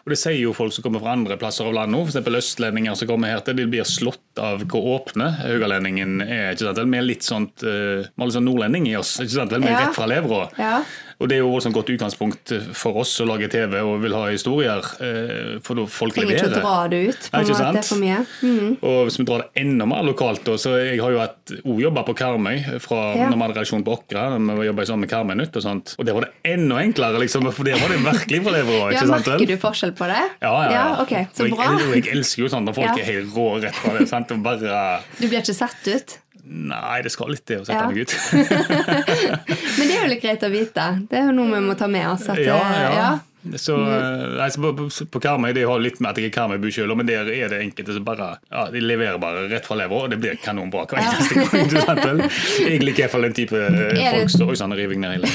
Og 0.04 0.12
det 0.12 0.18
sier 0.20 0.36
jo 0.36 0.54
folk 0.56 0.72
som 0.72 0.84
kommer 0.84 1.00
fra 1.00 1.14
andre 1.16 1.36
plasser 1.40 1.64
av 1.68 1.72
landet, 1.76 2.10
f.eks. 2.12 2.32
østlendinger 2.40 2.96
som 2.96 3.08
kommer 3.08 3.32
her 3.32 3.40
til. 3.44 3.56
De 3.60 3.64
blir 3.72 3.86
slått 3.88 4.40
av 4.40 4.64
hvor 4.68 4.88
åpne 4.98 5.30
haugalendingen 5.42 6.20
er. 6.24 6.52
ikke 6.52 6.66
sant? 6.66 6.80
Vi 6.92 6.98
er 7.00 7.06
litt 7.06 7.24
sånt, 7.28 7.64
vi 7.64 7.70
har 8.08 8.28
litt 8.28 8.36
sånn 8.36 8.48
nordlending 8.48 8.88
i 8.90 8.96
oss. 9.00 9.14
ikke 9.20 9.36
sant? 9.36 9.52
Vi 9.56 9.64
er 9.64 9.72
Ja. 9.72 9.84
rett 9.86 9.96
fra 9.96 10.08
levra. 10.08 10.42
Ja. 10.60 10.74
Og 11.20 11.26
det 11.28 11.34
er 11.34 11.40
jo 11.42 11.48
også 11.50 11.66
et 11.72 11.74
godt 11.74 11.88
utgangspunkt 11.90 12.52
for 12.78 13.00
oss 13.02 13.10
som 13.18 13.26
lager 13.26 13.48
TV 13.50 13.72
og 13.82 13.96
vil 14.04 14.12
ha 14.14 14.28
historier. 14.30 14.78
eh, 15.02 15.58
For 15.66 15.74
folk 15.90 16.14
Trenger 16.14 16.36
ikke 16.36 16.46
å 16.46 16.60
dra 16.62 16.74
det 16.88 17.00
ut. 17.08 17.24
på 17.32 17.40
en 17.40 17.48
måte 17.48 17.82
for 17.88 17.98
mye. 17.98 18.18
Mm. 18.42 18.76
Og 18.86 18.98
hvis 19.08 19.18
vi 19.18 19.24
drar 19.26 19.42
det 19.42 19.48
enda 19.64 19.84
mer 19.90 20.04
lokalt, 20.06 20.44
da, 20.46 20.52
så 20.54 20.76
jeg 20.78 21.00
har 21.02 21.10
jo 21.10 21.18
hatt 21.18 21.54
jobba 21.64 22.04
på 22.06 22.14
Karmøy 22.14 22.78
fra 22.80 23.00
Ja. 23.18 23.28
når 23.30 23.34
vi 23.34 23.42
hadde 23.48 23.56
reaksjon 23.58 23.82
på 23.84 23.96
Åkra. 23.98 24.38
vi 24.38 24.66
jobba 24.68 24.86
sammen 24.86 25.00
med 25.00 25.10
Karmøy 25.10 25.34
Nytt 25.42 25.56
og 25.56 25.62
sånt. 25.66 25.96
Og 25.98 26.06
der 26.06 26.14
var 26.14 26.20
det 26.28 26.30
enda 26.54 26.76
enklere, 26.86 27.18
liksom, 27.18 27.50
for 27.52 27.64
der 27.64 27.74
var 27.82 27.88
det 27.88 27.98
virkelig 27.98 28.42
for 28.44 28.50
lever 28.52 28.92
Ja, 28.92 29.02
merker 29.04 29.46
du 29.46 29.56
forskjell 29.56 29.92
på 29.98 30.06
det? 30.06 30.22
Ja, 30.40 30.54
ja, 30.62 30.70
ja. 30.70 31.02
ok, 31.02 31.26
Så 31.34 31.42
og 31.42 31.48
jeg, 31.48 31.56
bra. 31.58 31.66
og 31.74 31.94
jeg 31.98 32.14
elsker 32.14 32.42
jo 32.44 32.48
sånn 32.48 32.64
når 32.64 32.74
folk 32.78 32.94
Ja. 32.94 33.02
er 33.02 33.12
helt 33.12 33.34
rå 33.34 33.60
rett 33.60 33.74
fra 33.74 33.98
det. 33.98 34.08
sant? 34.08 34.30
Og 34.30 34.42
bare 34.42 35.00
Du 35.18 35.26
blir 35.26 35.40
ikke 35.42 35.54
satt 35.54 35.82
ut? 35.88 36.18
Nei, 36.48 37.02
det 37.04 37.10
skal 37.12 37.28
litt 37.34 37.44
til 37.46 37.60
å 37.60 37.64
sette 37.66 37.76
Ja. 37.76 37.88
meg 37.88 37.98
ut. 37.98 38.12
Men 39.78 39.84
det 39.84 39.94
er 39.94 40.00
jo 40.02 40.08
litt 40.14 40.22
greit 40.22 40.44
å 40.46 40.50
vite. 40.52 40.84
Det 41.10 41.18
er 41.20 41.26
jo 41.28 41.34
noe 41.36 41.50
vi 41.52 41.60
må 41.66 41.74
ta 41.76 41.86
med 41.92 42.06
oss. 42.08 42.24
At, 42.32 42.40
ja, 42.40 42.56
ja. 42.94 43.10
Så, 43.56 43.76
mm. 43.76 44.36
nei, 44.38 44.48
så 44.52 44.62
på, 44.62 44.88
på, 45.12 45.20
Karmøy 45.22 45.52
det 45.56 45.64
har 45.68 45.80
litt 45.82 46.00
med 46.02 46.10
at 46.10 46.20
jeg 46.20 46.30
er 46.30 46.34
Karmøybu 46.34 46.68
sjøl, 46.74 46.92
men 46.98 47.08
der 47.08 47.28
er 47.32 47.52
det 47.52 47.60
enkelte 47.64 47.96
som 47.96 48.04
bare 48.06 48.30
ja, 48.50 48.66
de 48.72 48.82
leverer 48.82 49.18
bare 49.22 49.46
rett 49.50 49.66
fra 49.66 49.78
levra, 49.78 50.04
og 50.04 50.12
det 50.12 50.18
blir 50.20 50.38
kanonbra 50.42 50.84
hver 50.90 51.00
eneste 51.02 51.44
gang. 51.44 51.98
vel? 52.02 52.22
Jeg 52.68 52.82
liker 52.82 53.04
iallfall 53.06 53.28
den 53.28 53.36
type 53.38 53.58
eh, 53.58 53.78
det- 53.94 54.12
folk 54.18 54.34
som 54.34 54.48
Oi 54.48 54.56
sann, 54.58 54.74
riving 54.76 55.02
ned 55.02 55.18
hele. 55.18 55.30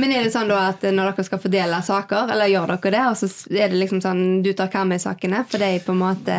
Men 0.00 0.12
er 0.12 0.26
det 0.26 0.32
sånn 0.34 0.50
da 0.50 0.62
at 0.70 0.84
når 0.84 1.12
dere 1.12 1.26
skal 1.28 1.42
fordele 1.42 1.82
saker, 1.86 2.32
eller 2.34 2.52
gjør 2.52 2.74
dere 2.74 2.94
det, 2.96 3.04
og 3.10 3.20
så 3.20 3.30
er 3.52 3.72
det 3.72 3.80
liksom 3.80 4.02
sånn 4.04 4.24
du 4.44 4.52
tar 4.56 4.72
Karmøy-sakene, 4.72 5.44
for 5.48 5.62
er 5.62 5.84
på 5.84 5.94
en 5.96 6.02
måte 6.02 6.36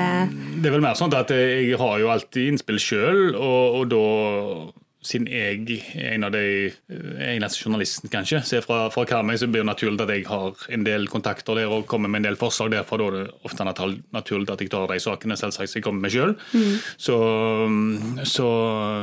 Det 0.57 0.69
er 0.69 0.75
vel 0.75 0.83
mer 0.83 0.97
sånn 0.99 1.13
at 1.17 1.31
jeg 1.33 1.77
har 1.79 1.95
jo 2.01 2.11
alltid 2.13 2.53
innspill 2.53 2.81
sjøl, 2.81 3.23
og, 3.35 3.79
og 3.81 3.89
da 3.93 4.03
siden 5.07 5.29
jeg 5.31 5.79
er 5.95 6.13
en 6.13 6.27
av 6.27 6.33
de 6.35 6.43
eh, 6.67 7.21
eneste 7.31 7.63
journalisten 7.63 8.11
kanskje, 8.11 8.41
ser 8.47 8.65
fra, 8.65 8.87
fra 8.93 9.05
Karmøy, 9.07 9.37
så 9.39 9.49
blir 9.49 9.63
det 9.63 9.71
naturlig 9.71 10.03
at 10.03 10.13
jeg 10.13 10.27
har 10.29 10.67
en 10.75 10.85
del 10.87 11.07
kontakter 11.11 11.57
der 11.57 11.71
og 11.71 11.87
kommer 11.89 12.11
med 12.11 12.21
en 12.21 12.29
del 12.29 12.39
forslag 12.39 12.73
derfra. 12.73 12.99
Da 12.99 13.07
er 13.07 13.17
det 13.17 13.35
ofte 13.47 13.67
naturlig 13.67 14.51
at 14.53 14.63
jeg 14.63 14.73
tar 14.73 14.87
de 14.91 14.99
sakene 15.03 15.37
selvsagt 15.39 15.77
jeg 15.77 15.85
kommer 15.85 16.05
med 16.05 16.13
sjøl. 16.13 16.35
Så, 16.97 17.17
så, 18.27 18.47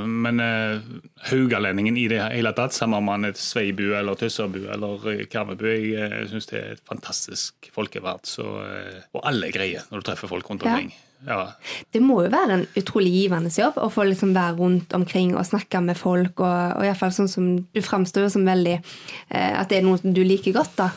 men 0.09 0.43
uh, 0.43 0.83
haugalendingen 1.31 1.99
i 2.01 2.07
det 2.11 2.21
hele 2.23 2.55
tatt, 2.57 2.77
samme 2.77 2.99
om 3.01 3.09
man 3.09 3.29
er 3.29 3.39
Sveibu 3.39 3.87
eller 3.97 4.19
Tøssebu 4.19 4.65
eller 4.75 5.09
eh, 5.13 5.25
Karmøybu, 5.31 5.67
jeg 5.71 6.11
uh, 6.11 6.21
syns 6.31 6.51
det 6.51 6.61
er 6.61 6.77
et 6.77 6.85
fantastisk 6.89 7.71
folkeverd. 7.75 8.27
Så, 8.29 8.47
eh, 8.65 9.03
og 9.15 9.25
alle 9.29 9.51
er 9.51 9.57
greie 9.57 9.83
når 9.91 10.03
du 10.03 10.09
treffer 10.11 10.31
folk 10.31 10.51
rundt 10.51 10.67
omkring. 10.67 10.93
Ja. 10.95 11.11
Det 11.25 12.03
må 12.05 12.21
jo 12.25 12.33
være 12.33 12.59
en 12.59 12.67
utrolig 12.79 13.13
givende 13.15 13.53
jobb 13.55 13.79
å 13.81 13.89
få 13.93 14.07
liksom 14.11 14.35
være 14.37 14.59
rundt 14.59 14.95
omkring 14.97 15.35
og 15.37 15.47
snakke 15.49 15.81
med 15.85 15.99
folk, 15.99 16.41
og, 16.41 16.79
og 16.79 16.87
i 16.87 16.93
fall 16.99 17.15
sånn 17.15 17.31
som 17.31 17.51
du 17.65 17.81
framstår 17.85 18.27
jo 18.27 18.35
som 18.37 18.47
veldig 18.47 18.77
eh, 18.77 19.53
At 19.57 19.71
det 19.71 19.81
er 19.81 19.87
noe 19.87 20.01
du 20.05 20.23
liker 20.25 20.55
godt, 20.57 20.77
da. 20.81 20.91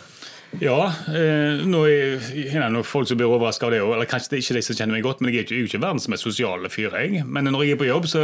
Ja, 0.61 0.77
eh, 1.11 1.63
nå 1.67 1.83
er 1.89 2.15
er 2.17 2.61
det 2.61 2.69
noen 2.71 2.87
folk 2.87 3.09
som 3.09 3.19
blir 3.19 3.29
overraska 3.29 3.67
av 3.67 3.75
det. 3.75 3.81
Eller 3.83 4.09
kanskje 4.09 4.31
det 4.31 4.37
er 4.37 4.45
ikke 4.45 4.57
de 4.57 4.65
som 4.65 4.77
kjenner 4.79 4.95
meg 4.95 5.05
godt, 5.05 5.21
men 5.21 5.33
jeg 5.33 5.43
er 5.43 5.47
ikke, 5.47 5.59
jo 5.59 5.69
ikke 5.69 5.83
verdens 5.83 6.07
mest 6.11 6.25
sosiale 6.25 6.71
fyr, 6.71 6.95
jeg. 6.95 7.23
Men 7.25 7.51
når 7.51 7.65
jeg 7.65 7.75
er 7.75 7.81
på 7.81 7.89
jobb, 7.89 8.07
så 8.09 8.23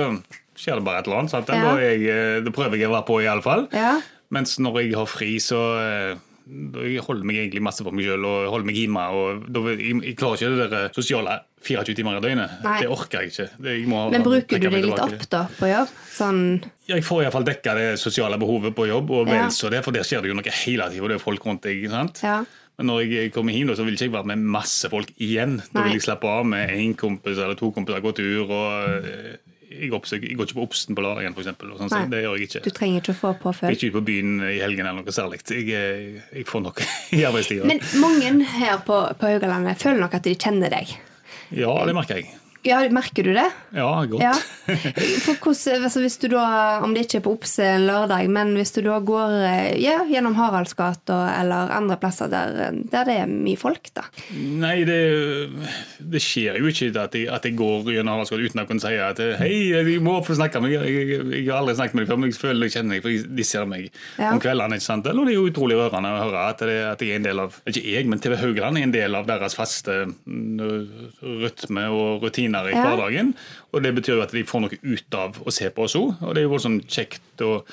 skjer 0.55 0.79
det 0.79 0.85
bare 0.87 1.03
et 1.03 1.09
eller 1.09 1.23
annet. 1.23 1.51
Ja. 1.51 1.73
Jeg, 1.83 2.43
det 2.45 2.55
prøver 2.55 2.79
jeg 2.79 2.89
å 2.89 2.95
være 2.95 3.07
på, 3.09 3.19
iallfall. 3.25 3.67
Ja. 3.75 3.97
Mens 4.33 4.55
når 4.61 4.79
jeg 4.81 4.95
har 4.97 5.09
fri, 5.09 5.35
så 5.43 5.61
eh, 5.81 6.23
jeg 6.43 7.03
holder 7.05 7.27
meg 7.27 7.37
egentlig 7.39 7.61
masse 7.63 7.83
for 7.85 7.95
meg 7.95 8.07
sjøl 8.07 8.25
og 8.27 8.47
holder 8.51 8.67
meg 8.67 8.79
hjemme. 8.81 9.03
og 9.15 9.45
da, 9.53 9.61
jeg, 9.71 9.99
jeg 10.09 10.15
klarer 10.19 10.41
ikke 10.41 10.57
det 10.59 10.69
der 10.73 10.89
sosiale 10.95 11.37
24 11.63 11.95
timer 11.95 12.17
i 12.17 12.23
døgnet. 12.23 12.57
Nei. 12.65 12.79
Det 12.83 12.89
orker 12.91 13.21
jeg 13.21 13.31
ikke. 13.31 13.45
Det, 13.63 13.75
jeg 13.77 13.85
må 13.91 14.01
Men 14.11 14.25
bruker 14.25 14.59
du 14.59 14.67
det 14.67 14.81
litt 14.83 15.03
opp 15.05 15.27
da 15.31 15.45
på 15.55 15.69
jobb? 15.71 15.93
Sånn 16.13 16.41
Jeg 16.89 17.05
får 17.07 17.23
iallfall 17.23 17.47
dekka 17.47 17.77
det 17.79 17.87
sosiale 18.01 18.39
behovet 18.41 18.75
på 18.75 18.89
jobb, 18.89 19.13
og 19.15 19.31
vel 19.31 19.47
så 19.55 19.71
det, 19.71 19.83
for 19.85 19.95
der 19.95 20.07
skjer 20.07 20.25
det 20.25 20.33
jo 20.33 20.35
noe 20.39 20.57
hele 20.63 20.89
tida. 20.91 21.13
Det 21.13 21.17
er 21.17 21.23
folk 21.23 21.47
rundt 21.47 21.63
deg. 21.69 21.87
sant? 21.93 22.19
Ja. 22.25 22.41
Men 22.77 22.89
når 22.89 23.05
jeg 23.05 23.31
kommer 23.35 23.53
hjem, 23.53 23.71
så 23.77 23.85
vil 23.85 23.95
ikke 23.95 24.07
jeg 24.09 24.15
være 24.15 24.31
med 24.33 24.45
masse 24.55 24.89
folk 24.89 25.11
igjen. 25.21 25.59
Da 25.71 25.85
vil 25.85 25.95
jeg 25.95 26.07
slappe 26.07 26.27
av 26.27 26.47
med 26.49 26.73
én 26.73 26.95
kompis 26.97 27.37
eller 27.37 27.55
to 27.59 27.69
kompiser, 27.71 28.01
gå 28.01 28.13
tur. 28.17 28.49
og 28.49 29.05
eh, 29.05 29.35
jeg, 29.73 29.91
oppsøker, 29.97 30.27
jeg 30.29 30.37
går 30.39 30.49
ikke 30.49 30.57
på 30.59 30.65
Obsten 30.67 30.97
på 30.97 31.05
lørdagen, 31.05 31.35
f.eks. 31.37 31.49
Sånn, 31.79 31.89
så 31.91 32.01
det 32.11 32.21
gjør 32.23 32.37
jeg 32.39 32.49
ikke. 32.49 32.61
Du 32.65 32.69
trenger 32.77 33.01
ikke 33.01 33.15
å 33.15 33.19
få 33.21 33.31
Jeg 33.31 33.35
er 33.37 33.41
påfølg. 33.45 33.77
ikke 33.77 33.89
ute 33.89 33.97
på 33.97 34.05
byen 34.11 34.35
i 34.49 34.59
helgen 34.61 34.85
eller 34.89 35.01
noe 35.01 35.15
særlig. 35.15 35.41
Jeg, 35.49 35.65
eh, 35.73 36.21
jeg 36.39 36.47
får 36.49 36.63
nok 36.67 36.83
i 37.17 37.23
arbeidstida. 37.29 37.67
Men 37.69 37.81
mange 38.03 38.33
her 38.59 38.79
på, 38.85 38.99
på 39.19 39.33
Haugalandet 39.33 39.81
føler 39.81 40.03
nok 40.05 40.19
at 40.19 40.29
de 40.29 40.35
kjenner 40.37 40.73
deg. 40.73 40.95
Ja, 41.53 41.73
det 41.85 41.93
merker 41.97 42.21
jeg. 42.21 42.31
Ja, 42.63 42.77
Merker 42.95 43.23
du 43.27 43.33
det? 43.35 43.47
Ja, 43.75 43.89
godt. 44.07 44.21
Ja. 44.23 44.33
Hvordan, 45.43 45.83
altså 45.83 45.99
hvis 45.99 46.15
du 46.21 46.29
da, 46.31 46.43
Om 46.85 46.93
det 46.95 47.01
ikke 47.07 47.17
er 47.19 47.23
på 47.25 47.33
Opse 47.35 47.65
en 47.67 47.83
lørdag, 47.89 48.29
men 48.31 48.53
hvis 48.55 48.71
du 48.75 48.79
da 48.85 48.99
går 49.03 49.33
eh, 49.43 49.81
ja, 49.83 49.97
gjennom 50.07 50.35
Haraldsgata 50.37 51.17
eller 51.41 51.73
andre 51.75 51.97
plasser 51.99 52.29
der, 52.31 52.53
der 52.91 53.03
det 53.09 53.17
er 53.25 53.27
mye 53.31 53.59
folk, 53.59 53.89
da. 53.97 54.05
Nei, 54.37 54.85
det, 54.87 54.99
det 55.99 56.21
skjer 56.23 56.59
jo 56.61 56.69
ikke 56.71 56.91
at 57.01 57.17
jeg, 57.17 57.27
at 57.33 57.47
jeg 57.49 57.57
går 57.59 57.89
gjennom 57.97 58.15
Haraldsgata 58.15 58.47
uten 58.47 58.63
å 58.63 58.67
kunne 58.69 58.83
si 58.85 58.93
at 59.03 59.19
hei, 59.41 59.51
vi 59.87 59.97
må 60.03 60.15
få 60.23 60.37
snakke 60.39 60.61
med 60.63 60.71
deg. 60.77 60.87
Jeg, 60.87 61.07
jeg, 61.11 61.27
jeg 61.41 61.49
har 61.49 61.59
aldri 61.61 61.75
snakket 61.81 61.97
med 61.99 62.05
deg 62.05 62.13
før, 62.13 62.21
men 62.23 62.31
jeg 62.31 62.39
føler 62.39 62.69
jeg 62.69 62.75
kjenner 62.77 62.95
deg, 62.99 63.03
for 63.03 63.35
de 63.41 63.47
ser 63.49 63.67
meg 63.69 63.89
Ja. 64.21 64.31
om 64.31 64.39
kveldene. 64.41 64.77
ikke 64.79 64.87
sant? 64.87 65.07
Eller 65.11 65.27
det 65.27 65.35
er 65.35 65.39
jo 65.41 65.49
utrolig 65.51 65.77
rørende 65.79 66.13
å 66.15 66.21
høre 66.23 66.47
at, 66.53 66.63
det, 66.63 66.79
at 66.93 67.03
jeg 67.03 67.11
er 67.17 67.19
en 67.19 67.27
del 67.27 67.43
av 67.43 67.59
Ikke 67.69 67.83
jeg, 67.83 68.07
men 68.09 68.21
TV 68.23 68.37
Haugland 68.39 68.79
er 68.79 68.87
en 68.87 68.93
del 68.95 69.19
av 69.19 69.27
deres 69.27 69.55
faste 69.57 69.99
mm, 70.07 71.19
rytme 71.43 71.85
og 71.93 72.23
rutiner 72.53 72.69
i 72.69 72.77
hverdagen. 72.77 73.33
Og 73.73 73.81
det 73.81 73.93
betyr 73.97 74.19
jo 74.19 74.23
at 74.23 74.33
de 74.33 74.43
får 74.45 74.61
noe 74.61 74.77
ut 74.83 75.15
av 75.17 75.37
å 75.41 75.51
se 75.53 75.69
på 75.73 75.85
oss 75.87 75.95
òg. 75.97 76.21
Og 76.21 76.35
det 76.35 76.41
er 76.41 76.45
jo 76.45 76.51
voldsomt 76.51 76.85
kjekt 76.93 77.41
å, 77.41 77.63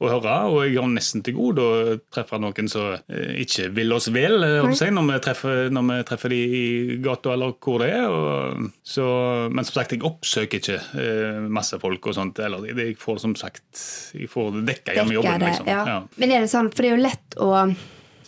å 0.00 0.08
høre. 0.08 0.36
Og 0.48 0.62
jeg 0.64 0.78
har 0.78 0.88
nesten 0.88 1.24
til 1.24 1.36
gode 1.36 1.66
å 1.66 1.98
treffe 2.12 2.40
noen 2.40 2.70
som 2.70 2.96
eh, 2.96 3.34
ikke 3.44 3.68
vil 3.76 3.92
oss 3.92 4.08
vel, 4.14 4.40
eh, 4.46 4.64
å 4.64 4.72
si, 4.76 4.88
når, 4.94 5.08
vi 5.10 5.20
treffer, 5.26 5.62
når 5.74 5.86
vi 5.90 5.98
treffer 6.08 6.34
de 6.34 6.40
i 6.40 6.64
gata 7.04 7.34
eller 7.36 7.54
hvor 7.60 7.84
det 7.84 7.92
er. 7.98 8.08
Og, 8.08 8.72
så, 8.80 9.06
men 9.52 9.68
som 9.68 9.80
sagt, 9.80 9.96
jeg 9.96 10.04
oppsøker 10.08 10.62
ikke 10.62 10.80
eh, 11.04 11.46
masse 11.52 11.80
folk 11.82 12.10
og 12.10 12.16
sånt. 12.16 12.40
Eller, 12.40 12.70
jeg 12.72 12.96
får 13.00 13.20
som 13.26 13.36
sagt 13.38 13.86
jeg 14.16 14.30
får 14.32 14.62
dekka 14.64 14.96
gjennom 14.96 15.18
jobben. 15.20 15.44
Liksom. 15.44 15.68
ja. 15.68 15.80
Ja. 15.90 16.02
Men 16.16 16.36
er 16.36 16.46
det 16.46 16.52
sånn, 16.52 16.72
for 16.72 16.84
det 16.84 16.92
er 16.92 16.96
jo 16.96 17.08
lett 17.08 17.40
å 17.40 17.54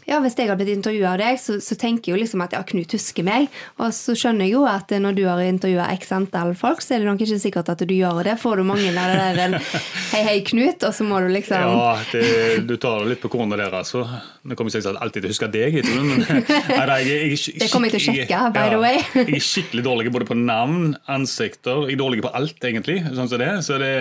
Ja, 0.09 0.19
Hvis 0.23 0.35
jeg 0.35 0.51
har 0.51 0.59
blitt 0.59 0.73
intervjua 0.73 1.13
av 1.15 1.21
deg, 1.21 1.39
så, 1.39 1.59
så, 1.63 1.77
tenker 1.79 2.11
jeg 2.11 2.17
jo 2.17 2.23
liksom 2.25 2.43
at 2.43 2.57
ja, 2.57 2.63
Knut 2.67 2.95
husker 2.97 3.27
meg. 3.27 3.47
Og 3.79 3.93
så 3.95 4.17
skjønner 4.19 4.49
jeg 4.49 4.57
jo 4.57 4.65
at 4.67 4.91
når 4.91 5.15
du 5.15 5.23
har 5.29 5.43
intervjua 5.47 5.87
x 5.95 6.11
antall 6.17 6.57
folk, 6.59 6.83
så 6.83 6.97
er 6.97 7.03
det 7.03 7.11
nok 7.11 7.23
ikke 7.23 7.39
sikkert 7.39 7.71
at 7.71 7.85
du 7.87 7.95
gjør 7.95 8.23
det. 8.27 8.35
Får 8.43 8.59
du 8.59 8.67
mange 8.67 8.91
av 8.91 9.13
det 9.13 9.21
der 9.23 9.41
en 9.47 9.57
hei, 10.13 10.23
hei, 10.27 10.37
Knut, 10.47 10.83
og 10.89 10.95
så 10.97 11.07
må 11.07 11.21
du 11.23 11.29
liksom 11.33 11.77
Ja, 11.77 11.93
det, 12.11 12.25
du 12.67 12.75
tar 12.83 13.07
litt 13.07 13.23
på 13.23 13.31
kornet 13.33 13.63
der, 13.63 13.75
altså. 13.79 14.03
Nå 14.43 14.59
kommer 14.59 14.75
jeg 14.75 14.91
alltid 14.91 15.23
til 15.23 15.31
å 15.31 15.33
huske 15.33 15.51
deg, 15.55 15.79
ikke 15.79 15.95
men 15.95 16.25
nei, 16.91 16.99
jeg, 17.07 17.31
jeg, 17.31 17.57
Det 17.63 17.71
kommer 17.71 17.89
jeg 17.89 17.95
til 17.95 18.03
å 18.03 18.17
sjekke, 18.19 18.43
by 18.57 18.67
the 18.73 18.83
way. 18.83 18.99
jeg 19.15 19.39
er 19.39 19.47
skikkelig 19.47 19.87
dårlig 19.87 20.15
både 20.19 20.29
på 20.33 20.39
navn, 20.39 20.97
ansikter 21.11 21.87
Jeg 21.87 21.97
er 21.97 22.03
dårlig 22.03 22.27
på 22.27 22.35
alt, 22.35 22.59
egentlig. 22.67 22.99
sånn 23.15 23.31
som 23.31 23.41
det. 23.41 23.53
Så 23.63 23.79
det, 23.79 23.93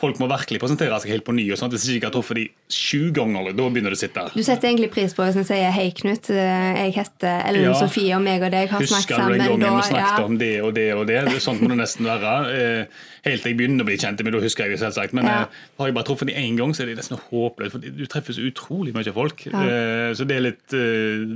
folk 0.00 0.20
må 0.20 0.28
virkelig 0.30 0.60
presentere 0.60 1.00
seg 1.00 1.14
helt 1.14 1.24
på 1.24 1.34
ny. 1.36 1.48
og 1.54 1.60
sånt. 1.60 1.72
Hvis 1.72 1.88
ikke 1.88 1.96
jeg 1.96 2.08
har 2.10 2.14
truffet 2.18 2.42
de 2.42 2.46
sju 2.70 3.10
ganger, 3.16 3.52
da 3.56 3.68
begynner 3.72 3.94
det 3.94 4.00
å 4.00 4.02
sitte. 4.04 4.26
Du 4.36 4.42
setter 4.44 4.70
egentlig 4.70 4.92
pris 4.92 5.16
på 5.16 5.29
hvis 5.30 5.38
en 5.40 5.46
sier 5.48 5.70
'hei, 5.72 5.90
Knut', 5.96 6.30
eh, 6.34 6.78
jeg 6.84 6.94
heter 6.96 7.44
Ellen 7.48 7.68
ja. 7.68 7.74
Sofie, 7.78 8.14
og 8.16 8.22
meg 8.22 8.42
og 8.42 8.50
deg 8.52 8.70
har 8.70 8.82
snakket 8.82 9.16
sammen. 9.16 9.40
Husker 9.40 9.46
du 9.46 9.52
den 9.52 9.60
gangen 9.60 9.78
vi 9.78 9.88
snakket 9.88 10.18
ja. 10.18 10.24
om 10.24 10.38
det 10.38 10.62
og 10.62 10.74
det 10.74 10.88
og 10.94 11.06
det? 11.06 11.42
Sånt 11.42 11.62
må 11.62 11.70
det 11.70 11.78
nesten 11.80 12.08
være. 12.08 12.32
Eh, 12.50 12.84
helt 13.28 13.42
til 13.44 13.52
jeg 13.52 13.58
begynner 13.60 13.86
å 13.86 13.88
bli 13.88 13.98
kjent 14.00 14.24
med 14.26 14.34
da 14.34 14.42
husker 14.42 14.66
jeg 14.66 14.74
det 14.74 14.80
selvsagt. 14.82 15.14
Men 15.14 15.30
ja. 15.30 15.36
Eh, 15.42 15.62
har 15.78 15.90
jeg 15.90 15.94
bare 15.94 16.08
truffet 16.10 16.28
dem 16.28 16.36
én 16.36 16.58
gang, 16.58 16.74
så 16.74 16.82
er 16.82 16.90
det 16.90 16.98
nesten 17.00 17.22
håpløst. 17.30 17.76
For 17.76 17.78
du 17.78 18.04
treffer 18.06 18.36
så 18.36 18.44
utrolig 18.44 18.96
mye 18.96 19.14
folk. 19.14 19.46
Så 19.46 20.26
det 20.26 20.36
er 20.36 20.44
litt 20.50 20.76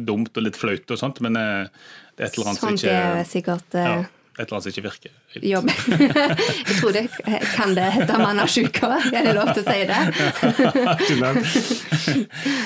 dumt 0.05 0.37
og 0.37 0.43
litt 0.43 0.59
flaut 0.59 0.91
og 0.91 0.99
sånt, 0.99 1.23
men 1.25 1.39
det 1.39 1.47
er 2.19 2.29
et 2.29 2.37
eller 2.37 2.53
annet 2.53 2.61
som 2.61 2.75
ikke 2.75 2.99
er 2.99 3.25
sikkert 3.25 3.81
et 4.35 4.51
eller 4.51 4.57
annet 4.57 4.65
som 4.65 4.73
ikke 4.73 4.83
virker. 4.83 5.11
Jobb. 5.47 5.69
Jeg 6.69 6.77
tror 6.81 6.93
det 6.95 7.05
kan 7.55 7.75
det 7.77 7.87
hete 7.95 8.19
mannesjuke 8.19 8.89
òg. 8.89 9.03
Er 9.15 9.29
det 9.29 9.35
lov 9.37 9.53
til 9.55 9.63
å 9.63 9.67
si 9.69 9.81
det? 9.87 10.01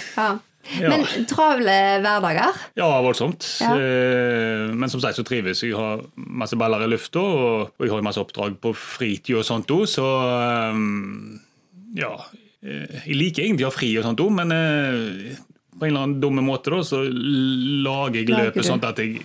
ja. 0.17 0.29
Men 0.77 1.05
travle 1.31 1.75
hverdager? 2.05 2.57
Ja, 2.79 2.89
voldsomt. 3.05 3.47
Ja. 3.63 3.73
Eh, 3.75 4.69
men 4.75 4.93
som 4.93 5.03
sagt 5.03 5.19
så 5.19 5.25
trives 5.27 5.63
jeg. 5.65 5.77
Har 5.79 6.03
masse 6.15 6.59
baller 6.61 6.85
i 6.85 6.91
lufta, 6.93 7.23
og 7.23 7.85
jeg 7.85 7.93
har 7.93 8.05
masse 8.05 8.21
oppdrag 8.23 8.59
på 8.63 8.75
fritid 8.77 9.41
og 9.41 9.47
sånt 9.49 9.71
òg, 9.75 9.87
så 9.91 10.07
ehm, 10.29 11.39
ja. 11.99 12.13
Eh, 12.63 13.01
jeg 13.07 13.17
liker 13.17 13.47
egentlig 13.47 13.67
å 13.67 13.73
ha 13.73 13.77
fri 13.79 13.93
og 13.99 14.07
sånt 14.07 14.23
òg, 14.25 14.35
men 14.41 14.55
eh, 14.55 15.41
på 15.79 15.87
en 15.87 15.93
eller 15.93 16.05
annen 16.05 16.21
dumme 16.23 16.45
måte 16.45 16.75
da, 16.75 16.83
så 16.87 17.05
lager 17.07 18.21
jeg 18.21 18.33
løpet 18.35 18.67
sånn 18.67 18.83
at 18.85 19.03
jeg 19.03 19.23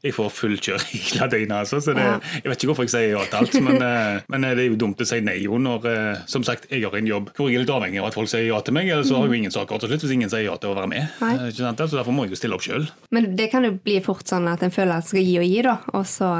jeg 0.00 0.14
får 0.16 0.30
full 0.32 0.56
kjør 0.56 0.80
hele 0.92 1.28
døgnet. 1.32 1.56
Altså, 1.58 1.80
så 1.84 1.94
det. 1.96 2.06
Jeg 2.40 2.48
vet 2.48 2.56
ikke 2.62 2.70
hvorfor 2.72 2.86
jeg 2.86 2.92
sier 2.94 3.10
ja 3.12 3.24
til 3.28 3.40
alt, 3.42 3.56
men, 3.66 3.76
eh, 3.84 4.22
men, 4.32 4.46
eh, 4.46 4.54
det 4.56 4.64
er 4.64 4.70
jo 4.70 4.78
dumt 4.80 5.02
å 5.02 5.08
si 5.08 5.20
nei 5.24 5.36
jo 5.42 5.60
når 5.60 5.88
eh, 5.90 6.22
som 6.30 6.44
sagt, 6.46 6.70
jeg 6.72 6.86
har 6.86 6.96
en 6.96 7.10
jobb 7.10 7.32
hvor 7.36 7.50
jeg 7.50 7.60
er 7.60 7.66
litt 7.66 7.74
avhengig 7.74 8.00
av 8.00 8.08
at 8.08 8.16
folk 8.16 8.30
sier 8.32 8.46
ja 8.48 8.60
til 8.64 8.76
meg. 8.76 8.88
Eller 8.88 9.04
så 9.06 9.18
har 9.18 9.28
jeg 9.28 9.34
jo 9.34 9.40
ingen 9.42 9.54
saker 9.54 9.82
til 9.82 9.92
slutt 9.92 10.06
hvis 10.06 10.16
ingen 10.16 10.32
sier 10.32 10.46
ja 10.46 10.56
til 10.60 10.72
å 10.72 10.78
være 10.78 10.92
med. 10.92 11.52
Så 11.56 11.90
Derfor 11.90 12.14
må 12.16 12.26
jeg 12.26 12.36
jo 12.36 12.40
stille 12.40 12.56
opp 12.56 12.64
sjøl. 12.64 12.88
Men 13.12 13.34
det 13.36 13.50
kan 13.52 13.66
jo 13.66 13.74
bli 13.76 13.98
fort 14.04 14.28
sånn 14.28 14.48
at 14.50 14.64
en 14.64 14.72
føler 14.72 14.96
at 14.96 15.04
en 15.04 15.10
skal 15.12 15.26
gi 15.26 15.36
og 15.42 15.48
gi, 15.48 15.60
da, 15.66 15.76
og 15.92 16.06
så 16.08 16.30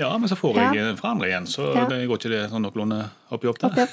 ja, 0.00 0.18
men 0.18 0.28
så 0.28 0.36
får 0.38 0.56
jeg 0.56 0.76
ja. 0.78 0.92
andre 1.04 1.28
igjen, 1.28 1.46
så 1.46 1.66
ja. 1.76 1.82
det 1.90 1.98
går 2.08 2.20
ikke 2.20 2.30
det 2.32 2.40
sånn 2.48 2.64
noenlunde 2.64 3.00
opp 3.36 3.42
i 3.44 3.48
opp 3.50 3.58
der. 3.60 3.90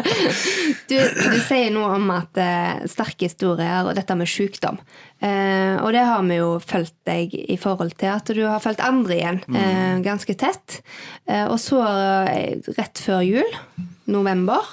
du, 0.90 0.96
du, 0.96 1.36
sier 1.44 1.68
noe 1.74 1.90
om 1.98 2.08
at 2.14 2.40
uh, 2.40 2.86
sterke 2.88 3.28
historier 3.28 3.84
og 3.84 3.92
dette 3.98 4.16
med 4.16 4.30
sykdom. 4.30 4.78
Uh, 5.20 5.76
og 5.82 5.92
det 5.92 6.06
har 6.08 6.24
vi 6.24 6.38
jo 6.38 6.48
fulgt 6.64 6.96
deg 7.08 7.36
i 7.36 7.58
forhold 7.60 7.92
til 8.00 8.14
at 8.14 8.32
du 8.32 8.42
har 8.46 8.64
fulgt 8.64 8.80
andre 8.84 9.18
igjen 9.18 9.42
uh, 9.52 10.00
ganske 10.04 10.36
tett. 10.40 10.80
og 11.28 11.58
så, 11.60 11.82
rett 12.78 13.00
før 13.02 13.24
jul, 13.26 13.56
november, 14.08 14.64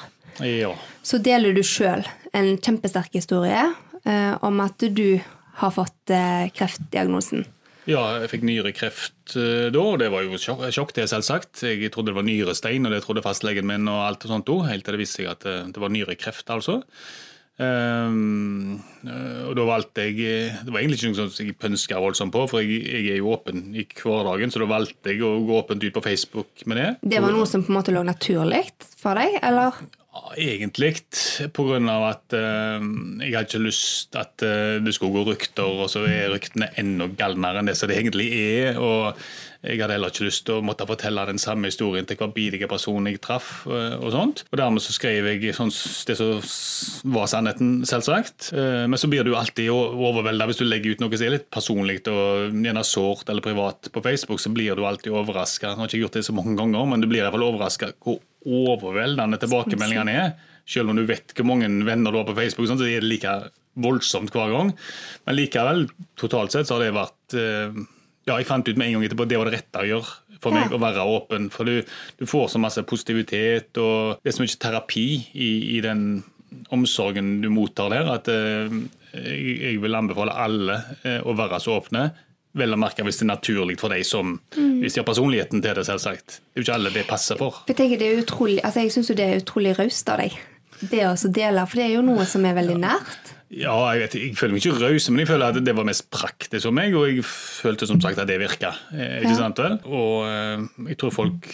ja. 0.45 0.71
så 1.03 1.19
deler 1.23 1.55
du 1.55 1.63
sjøl 1.65 2.05
en 2.33 2.55
kjempesterk 2.55 3.13
historie 3.17 3.65
om 4.43 4.63
at 4.63 4.83
du 4.91 5.19
har 5.59 5.71
fått 5.73 6.11
kreftdiagnosen. 6.57 7.45
Ja, 7.89 8.03
jeg 8.21 8.31
fikk 8.31 8.45
nyrekreft 8.47 9.35
uh, 9.35 9.67
da, 9.73 9.81
og 9.81 9.99
det 9.99 10.07
var 10.13 10.23
jo 10.23 10.39
sjokk, 10.39 10.95
det 10.95 11.09
selvsagt. 11.11 11.65
Jeg 11.67 11.91
trodde 11.91 12.13
det 12.13 12.19
var 12.19 12.27
nyrestein, 12.27 12.87
og 12.87 12.95
det 12.95 13.03
trodde 13.03 13.25
fastlegen 13.25 13.67
min 13.67 13.89
og 13.91 14.05
alt 14.05 14.23
og 14.23 14.31
sånt 14.31 14.51
òg, 14.53 14.65
helt 14.69 14.87
til 14.87 14.95
det 14.95 15.03
viste 15.03 15.21
seg 15.21 15.29
at 15.33 15.45
eh, 15.49 15.65
det 15.73 15.83
var 15.83 15.91
nyrekreft, 15.91 16.47
altså. 16.53 16.79
Um, 17.53 18.79
og 19.45 19.51
da 19.53 19.65
valgte 19.67 20.07
jeg 20.07 20.55
Det 20.65 20.71
var 20.73 20.79
egentlig 20.81 20.97
ikke 20.97 21.11
noe 21.11 21.27
som 21.29 21.45
jeg 21.45 21.53
pønska 21.61 21.99
voldsomt 22.01 22.33
på, 22.33 22.47
for 22.49 22.63
jeg, 22.65 22.79
jeg, 22.81 23.11
er 23.13 23.19
jo 23.19 23.29
åpen 23.35 23.75
i 23.77 23.83
hverdagen, 23.85 24.49
så 24.49 24.63
da 24.63 24.69
valgte 24.71 25.13
jeg 25.13 25.21
å 25.21 25.35
gå 25.45 25.59
åpent 25.59 25.85
ut 25.85 25.93
på 25.93 26.01
Facebook 26.01 26.63
med 26.65 26.81
det. 26.81 26.87
Det 27.13 27.21
var 27.21 27.35
noe 27.35 27.45
som 27.49 27.61
på 27.61 27.69
en 27.69 27.77
måte 27.77 27.93
lå 27.93 28.01
naturlig 28.07 28.63
for 28.97 29.19
deg, 29.21 29.37
eller? 29.45 29.77
Egentlig. 30.37 30.99
Pga. 31.53 31.79
at 32.09 32.35
uh, 32.37 32.83
jeg 33.21 33.33
hadde 33.33 33.47
ikke 33.47 33.63
lyst 33.63 34.17
at 34.17 34.45
uh, 34.45 34.77
det 34.83 34.93
skulle 34.93 35.13
gå 35.13 35.31
rykter, 35.31 35.65
og 35.65 35.89
så 35.89 36.05
er 36.05 36.29
ryktene 36.33 36.69
enda 36.77 37.07
galnere 37.17 37.61
enn 37.61 37.69
det 37.69 37.77
som 37.79 37.89
det 37.89 37.97
egentlig 38.01 38.29
er. 38.33 38.77
og 38.77 39.17
jeg 39.63 39.79
hadde 39.79 39.95
heller 39.95 40.11
ikke 40.11 40.25
lyst 40.27 40.43
til 40.43 40.57
å 40.59 40.63
måtte 40.65 40.83
fortelle 40.83 41.23
den 41.23 41.37
samme 41.39 41.69
historien 41.69 42.03
til 42.03 42.17
hver 42.19 42.33
bidige 42.35 42.67
person 42.67 43.05
jeg 43.07 43.21
traff. 43.23 43.63
Uh, 43.65 43.95
og 43.95 44.11
sånt. 44.13 44.43
Og 44.51 44.59
Dermed 44.59 44.83
så 44.83 44.93
skrev 44.93 45.29
jeg 45.31 45.55
sånn, 45.55 45.71
det 46.09 46.17
som 46.19 47.13
var 47.15 47.31
sannheten, 47.31 47.71
selvsagt. 47.87 48.51
Men 48.53 48.99
så 48.99 49.09
blir 49.09 49.25
du 49.25 49.33
alltid 49.39 49.71
overvelda 49.71 50.49
hvis 50.49 50.59
du 50.59 50.65
legger 50.67 50.93
ut 50.93 51.01
noe 51.01 51.15
som 51.15 51.25
er 51.25 51.37
litt 51.37 51.47
personlig 51.53 52.01
og 52.11 52.53
gjerne 52.53 52.83
sårt 52.85 53.31
eller 53.31 53.45
privat 53.45 53.89
på 53.93 54.03
Facebook. 54.03 54.43
Så 54.43 54.51
blir 54.53 54.75
du 54.77 54.83
alltid 54.85 55.15
overraska. 55.15 55.73
Har 55.79 55.89
ikke 55.89 56.03
gjort 56.03 56.19
det 56.19 56.25
så 56.27 56.35
mange 56.35 56.57
ganger, 56.59 56.85
men 56.91 57.01
du 57.01 57.07
blir 57.07 57.23
i 57.23 57.25
hvert 57.25 57.37
fall 57.37 57.47
overraska 57.47 57.93
hvor 58.03 58.19
overveldende 58.45 59.39
tilbakemeldingene 59.41 60.15
er. 60.19 60.33
Selv 60.69 60.91
om 60.91 60.97
du 60.97 61.03
vet 61.07 61.33
hvor 61.35 61.47
mange 61.49 61.69
venner 61.87 62.13
du 62.13 62.19
har 62.21 62.27
på 62.27 62.37
Facebook, 62.37 62.69
så 62.69 62.77
er 62.79 63.03
det 63.03 63.09
like 63.09 63.33
voldsomt 63.83 64.33
hver 64.33 64.53
gang. 64.53 64.73
Men 65.25 65.37
likevel, 65.37 65.87
totalt 66.19 66.53
sett, 66.53 66.69
så 66.69 66.77
har 66.77 66.85
det 66.85 66.95
vært 66.95 67.37
eh, 67.39 67.83
Ja, 68.23 68.37
jeg 68.37 68.47
fant 68.47 68.67
ut 68.69 68.77
med 68.79 68.87
en 68.87 68.93
gang 68.95 69.07
etterpå 69.09 69.25
at 69.25 69.31
det 69.33 69.39
var 69.41 69.49
det 69.49 69.57
rette 69.57 69.81
å 69.81 69.87
gjøre 69.89 70.37
for 70.43 70.55
meg, 70.55 70.69
ja. 70.69 70.77
å 70.77 70.81
være 70.81 71.07
åpen. 71.07 71.49
For 71.51 71.67
du, 71.67 71.81
du, 72.19 72.27
får 72.29 72.53
så 72.53 72.61
masse 72.61 72.83
positivitet, 72.87 73.75
og 73.81 74.21
det 74.23 74.31
er 74.31 74.37
så 74.37 74.43
mye 74.45 74.59
terapi 74.63 75.07
i, 75.33 75.49
i 75.77 75.81
den 75.83 76.21
omsorgen 76.71 77.39
du 77.43 77.49
mottar 77.51 77.91
der, 77.91 78.11
at 78.13 78.29
eh, 78.31 78.77
jeg 79.13 79.81
vil 79.81 79.97
anbefale 79.97 80.35
alle 80.45 80.79
eh, 81.03 81.19
å 81.19 81.35
være 81.37 81.59
så 81.63 81.77
åpne. 81.79 82.07
Vel 82.53 82.75
å 82.75 82.77
merke 82.77 83.05
hvis 83.05 83.17
det 83.17 83.25
er 83.25 83.31
naturlig 83.31 83.79
for 83.81 83.93
deg 83.93 84.05
som 84.05 84.35
mm. 84.37 84.79
Hvis 84.83 84.95
de 84.95 85.01
har 85.01 85.07
personligheten 85.07 85.63
til 85.63 85.77
det, 85.77 85.85
selvsagt. 85.87 86.39
Det 86.39 86.59
er 86.59 86.61
jo 86.61 86.65
ikke 86.67 86.75
alle 86.77 86.93
det 86.93 87.05
passer 87.09 87.39
for. 87.39 87.63
Jeg, 87.69 87.77
tenker 87.79 88.01
det 88.01 88.09
er 88.09 88.23
utrolig, 88.23 88.59
altså 88.61 88.83
jeg 88.83 88.93
syns 88.93 89.09
jo 89.09 89.17
det 89.17 89.29
er 89.29 89.41
utrolig 89.41 89.73
raust 89.79 90.11
av 90.13 90.21
deg. 90.21 90.35
Det 90.83 91.05
å 91.07 91.13
dele, 91.31 91.63
for 91.69 91.79
det 91.79 91.87
er 91.87 91.95
jo 91.95 92.03
noe 92.05 92.25
som 92.27 92.45
er 92.45 92.57
veldig 92.57 92.75
nært. 92.81 93.33
Ja, 93.53 93.75
jeg, 93.93 94.01
vet, 94.01 94.15
jeg 94.17 94.37
føler 94.37 94.55
meg 94.55 94.65
ikke 94.65 94.79
raus, 94.81 95.07
men 95.11 95.21
jeg 95.21 95.29
føler 95.29 95.53
at 95.53 95.59
det 95.61 95.75
var 95.77 95.85
mest 95.87 96.07
praktisk 96.13 96.65
for 96.65 96.75
meg. 96.75 96.95
Og 96.97 97.05
jeg 97.09 97.25
følte 97.27 97.87
som 97.89 98.01
sagt 98.01 98.21
at 98.21 98.29
det 98.29 98.39
virka. 98.41 98.73
Eh, 98.93 99.21
ikke 99.21 99.35
ja. 99.35 99.39
sant 99.39 99.61
vel? 99.61 99.77
Og 99.85 100.25
eh, 100.25 100.65
jeg 100.89 100.99
tror 101.01 101.13
folk 101.13 101.49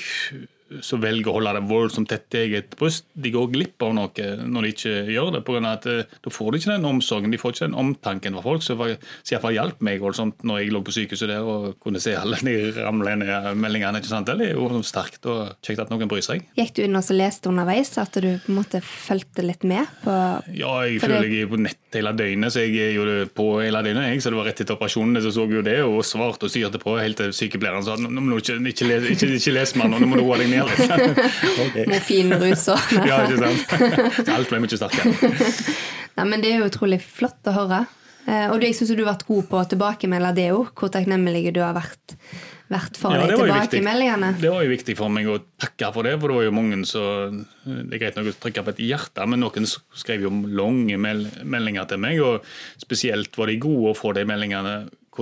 som 0.85 1.01
velger 1.01 1.31
å 1.31 1.37
holde 1.39 1.55
det 1.57 1.63
voldsomt 1.69 2.09
tett 2.11 2.27
til 2.31 2.45
eget 2.47 2.75
bryst, 2.79 3.07
de 3.13 3.31
går 3.33 3.49
glipp 3.53 3.85
av 3.85 3.95
noe 3.97 4.27
når 4.39 4.65
de 4.65 4.73
ikke 4.73 4.95
gjør 5.13 5.31
det. 5.35 5.43
På 5.47 5.55
grunn 5.55 5.67
av 5.69 5.79
at 5.79 5.87
eh, 5.89 6.17
Da 6.23 6.33
får 6.33 6.51
de 6.51 6.61
ikke 6.61 6.73
den 6.75 6.87
omsorgen, 6.89 7.33
de 7.33 7.39
får 7.41 7.55
ikke 7.55 7.67
den 7.67 7.77
omtanken 7.79 8.37
fra 8.37 8.45
folk. 8.45 8.65
Så 8.65 8.77
iallfall 8.77 9.55
hjalp 9.55 9.83
meg 9.85 10.03
voldsomt 10.03 10.45
når 10.47 10.61
jeg 10.61 10.73
lå 10.75 10.83
på 10.85 10.95
sykehuset 10.95 11.31
der 11.31 11.45
og 11.45 11.79
kunne 11.83 12.01
se 12.03 12.15
alle 12.17 12.39
de 12.45 12.55
ramlende 12.77 13.55
meldingene. 13.57 14.01
ikke 14.01 14.11
sant? 14.11 14.29
Det 14.29 14.51
er 14.51 14.57
jo 14.57 14.83
sterkt 14.85 15.25
og 15.29 15.55
kjekt 15.65 15.83
at 15.85 15.93
noen 15.93 16.09
bryr 16.11 16.25
seg. 16.25 16.45
Gikk 16.59 16.75
du 16.77 16.83
inn 16.85 16.99
og 16.99 17.09
leste 17.15 17.49
underveis, 17.51 17.95
at 18.01 18.13
du 18.19 18.29
på 18.43 18.53
en 18.53 18.59
måte 18.59 18.83
fulgte 18.85 19.45
litt 19.45 19.65
med? 19.67 19.89
på 20.03 20.13
Ja, 20.55 20.73
jeg 20.85 21.01
føler 21.03 21.25
jeg 21.25 21.45
er 21.45 21.51
på 21.51 21.59
nett 21.61 21.97
hele 21.97 22.13
døgnet, 22.13 22.53
så 22.53 22.63
jeg 22.63 22.77
er 22.83 22.93
jo 22.93 23.05
på 23.35 23.47
hele 23.63 23.81
døgnet. 23.85 24.11
Jeg, 24.13 24.23
så 24.23 24.31
det 24.31 24.39
var 24.39 24.49
rett 24.51 24.61
etter 24.63 24.77
operasjonen 24.77 25.21
så 25.23 25.33
så 25.33 25.45
jo 25.49 25.63
det, 25.65 25.79
og 25.85 26.03
svarte 26.05 26.47
og 26.47 26.53
styrte 26.53 26.81
på 26.81 26.95
helt 26.99 27.17
til 27.19 27.33
sykepleieren 27.35 27.85
sa 27.85 27.97
nå 27.99 28.09
må 28.19 28.37
du 28.37 28.43
ikke, 28.43 28.59
ikke, 28.71 28.89
ikke, 28.99 29.13
ikke, 29.15 29.31
ikke 29.39 29.55
les 29.55 29.75
meg 29.79 29.89
nå, 29.91 30.01
nå 30.01 30.09
må 30.09 30.19
du 30.19 30.23
roe 30.25 30.39
deg 30.41 30.51
ned 30.51 30.58
ned 30.59 30.71
litt. 30.71 31.21
okay. 31.65 31.85
Morfinrus 31.91 32.67
og 32.73 32.93
Ja, 33.09 33.23
ikke 33.25 33.39
sant. 33.45 34.29
Alt 34.35 34.51
ble 34.51 34.61
mye 34.65 34.81
sterkere. 34.81 35.31
Nei, 36.19 36.27
men 36.27 36.43
det 36.43 36.53
er 36.53 36.61
jo 36.63 36.69
utrolig 36.69 36.99
flott 37.03 37.47
å 37.49 37.55
høre. 37.55 37.85
Eh, 38.29 38.45
og 38.51 38.61
jeg 38.63 38.75
syns 38.77 38.91
du 38.93 39.01
har 39.01 39.13
vært 39.13 39.27
god 39.29 39.49
på 39.49 39.59
å 39.59 39.67
tilbakemelde 39.71 40.35
det 40.37 40.49
òg, 40.53 40.71
hvor 40.77 40.91
takknemlig 40.93 41.53
du 41.55 41.61
har 41.63 41.73
vært, 41.77 42.17
vært 42.69 42.99
for 42.99 43.15
ja, 43.15 43.25
de 43.25 43.37
tilbakemeldingene. 43.39 44.33
Det 44.41 44.51
var 44.53 44.65
jo 44.65 44.73
viktig 44.73 44.95
for 44.99 45.13
meg 45.13 45.29
å 45.31 45.39
takke 45.61 45.89
for 45.95 46.05
det, 46.05 46.17
for 46.19 46.29
det 46.29 46.37
var 46.37 46.47
jo 46.49 46.55
mange 46.59 46.81
som 46.89 47.39
Det 47.63 47.97
er 47.97 48.03
greit 48.03 48.19
nok 48.19 48.29
å 48.33 48.35
trykke 48.43 48.65
på 48.67 48.75
et 48.75 48.83
hjerte, 48.89 49.25
men 49.29 49.41
noen 49.41 49.65
skrev 49.69 50.27
jo 50.27 50.33
lange 50.59 50.99
meldinger 50.99 51.89
til 51.89 52.03
meg, 52.03 52.21
og 52.21 52.45
spesielt 52.81 53.39
var 53.39 53.49
de 53.49 53.61
gode 53.63 53.93
å 53.93 53.97
få 53.97 54.13
de 54.17 54.27
meldingene 54.29 54.75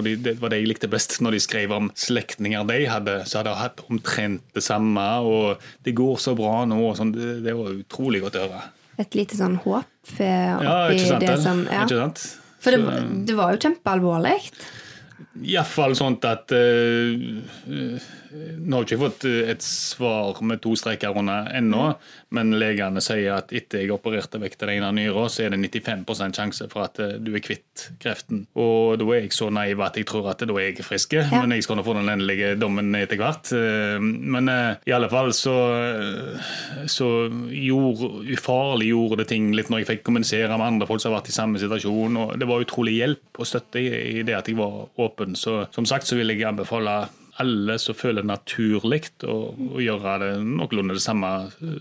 de, 0.06 0.16
det 0.28 0.38
var 0.42 0.54
det 0.54 0.62
jeg 0.62 0.70
likte 0.70 0.92
best 0.92 1.18
når 1.24 1.38
de 1.38 1.44
skrev 1.44 1.74
om 1.74 1.92
slektninger 1.98 2.66
de 2.70 2.80
hadde, 2.92 3.20
så 3.26 3.40
hadde 3.40 3.54
jeg 3.54 3.64
hatt 3.64 3.86
omtrent 3.88 4.44
det 4.58 4.66
samme. 4.66 5.06
Og 5.26 5.70
det 5.88 5.96
går 5.98 6.18
så 6.22 6.36
bra 6.38 6.62
nå. 6.70 6.82
Sånn, 7.00 7.16
det, 7.16 7.38
det, 7.48 7.56
var 7.58 7.74
utrolig 7.74 8.24
godt 8.26 8.40
å 8.40 8.48
høre. 8.48 8.66
Et 8.98 9.14
lite 9.18 9.38
sånn 9.38 9.60
håp 9.62 9.94
oppi 10.08 10.28
ja, 10.28 10.76
ikke 10.92 11.08
sant, 11.08 11.24
det 11.24 11.38
som 11.44 11.64
ja. 11.68 11.86
Ikke 11.86 12.02
sant? 12.02 12.26
For 12.64 12.74
det, 12.74 13.00
det 13.28 13.38
var 13.38 13.54
jo 13.54 13.62
kjempealvorlig. 13.68 14.38
Iallfall 15.46 15.96
sånn 15.98 16.18
at 16.26 16.54
uh, 16.56 17.14
Nå 18.58 18.78
har 18.78 18.84
jeg 18.84 18.88
ikke 18.88 19.00
fått 19.02 19.26
et 19.28 19.64
svar 19.64 20.42
med 20.46 20.62
to 20.62 20.74
streker 20.78 21.16
under 21.18 21.48
ennå, 21.56 21.94
men 22.36 22.52
legene 22.60 23.02
sier 23.02 23.38
at 23.38 23.54
etter 23.56 23.82
jeg 23.82 23.94
opererte 23.96 24.40
vekk 24.42 24.58
den 24.62 24.74
ene 24.76 24.90
nyra, 24.98 25.28
så 25.32 25.46
er 25.46 25.56
det 25.56 25.62
95 25.64 26.36
sjanse 26.36 26.68
for 26.70 26.86
at 26.86 27.00
du 27.24 27.32
er 27.32 27.44
kvitt 27.44 27.88
kreften. 28.04 28.44
Og 28.60 28.98
da 29.00 29.08
er 29.16 29.24
jeg 29.24 29.34
så 29.38 29.48
naiv 29.54 29.82
at 29.86 29.98
jeg 29.98 30.10
tror 30.12 30.28
at 30.34 30.44
da 30.44 30.58
er 30.60 30.68
jeg 30.70 30.86
frisk, 30.86 31.16
ja. 31.18 31.26
men 31.32 31.56
jeg 31.56 31.66
skal 31.66 31.80
nå 31.80 31.86
få 31.88 31.96
den 31.98 32.12
endelige 32.12 32.52
dommen 32.60 32.92
etter 33.00 33.22
hvert. 33.22 33.54
Men 34.04 34.52
uh, 34.52 34.76
i 34.86 34.94
alle 34.94 35.10
fall 35.12 35.32
så, 35.36 35.56
så 36.92 37.10
gjorde, 37.54 38.12
ufarlig 38.36 38.92
gjorde 38.92 39.22
det 39.24 39.30
ting 39.32 39.50
litt 39.56 39.72
når 39.72 39.84
jeg 39.84 39.92
fikk 39.94 40.06
kommunisere 40.08 40.52
med 40.54 40.68
andre 40.68 40.88
folk 40.90 41.02
som 41.02 41.14
har 41.14 41.22
vært 41.22 41.32
i 41.32 41.36
samme 41.38 41.62
situasjon, 41.62 42.22
og 42.22 42.36
det 42.40 42.48
var 42.50 42.64
utrolig 42.64 42.98
hjelp 43.00 43.42
og 43.42 43.50
støtte 43.50 43.82
i, 43.82 43.88
i 44.20 44.26
det 44.28 44.36
at 44.38 44.52
jeg 44.52 44.60
var 44.60 44.88
åpen. 45.02 45.27
Så 45.36 45.66
som 45.76 45.88
sagt 45.90 46.08
så 46.08 46.16
vil 46.16 46.32
jeg 46.32 46.46
anbefale 46.48 47.08
alle 47.38 47.76
som 47.80 47.96
føler 47.96 48.24
det 48.24 48.32
naturlig 48.32 49.02
å, 49.30 49.36
å, 49.54 49.82
gjøre 49.82 50.16
det 50.24 50.30
noenlunde 50.42 50.96
det 50.98 51.04
samme 51.04 51.30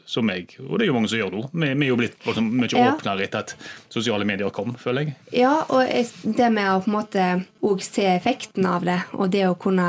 som 0.09 0.27
meg. 0.29 0.53
Og 0.61 0.77
det 0.77 0.87
er 0.87 0.91
jo 0.91 0.97
mange 0.99 1.11
som 1.13 1.21
gjør 1.21 1.33
det. 1.33 1.43
Vi, 1.53 1.71
vi 1.71 1.87
er 1.87 1.93
jo 1.93 1.99
blitt 2.01 2.29
liksom, 2.29 2.51
mye 2.61 2.71
ja. 2.73 2.91
åpnere 2.93 3.25
etter 3.25 3.45
at 3.45 3.55
sosiale 3.93 4.29
medier 4.29 4.53
kom, 4.55 4.75
føler 4.81 5.07
jeg. 5.07 5.17
Ja, 5.41 5.55
og 5.73 5.89
det 6.37 6.51
med 6.53 6.73
å 6.73 6.83
på 6.85 6.93
en 6.93 6.97
måte 6.99 7.29
òg 7.67 7.85
se 7.85 8.05
effekten 8.13 8.69
av 8.69 8.85
det, 8.87 9.01
og 9.17 9.33
det 9.33 9.47
å 9.49 9.57
kunne 9.61 9.87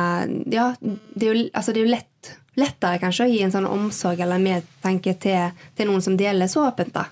Ja, 0.48 0.72
det 0.80 1.28
er 1.28 1.34
jo, 1.34 1.48
altså, 1.52 1.74
det 1.74 1.82
er 1.82 1.84
jo 1.84 1.92
lett, 1.98 2.32
lettere 2.58 3.02
kanskje 3.04 3.28
å 3.28 3.32
gi 3.32 3.44
en 3.44 3.54
sånn 3.54 3.68
omsorg 3.70 4.24
eller 4.24 4.42
medtenke 4.42 5.18
til, 5.20 5.52
til 5.76 5.92
noen 5.92 6.06
som 6.06 6.16
deler 6.20 6.50
så 6.52 6.70
åpent. 6.70 6.96
da. 6.96 7.10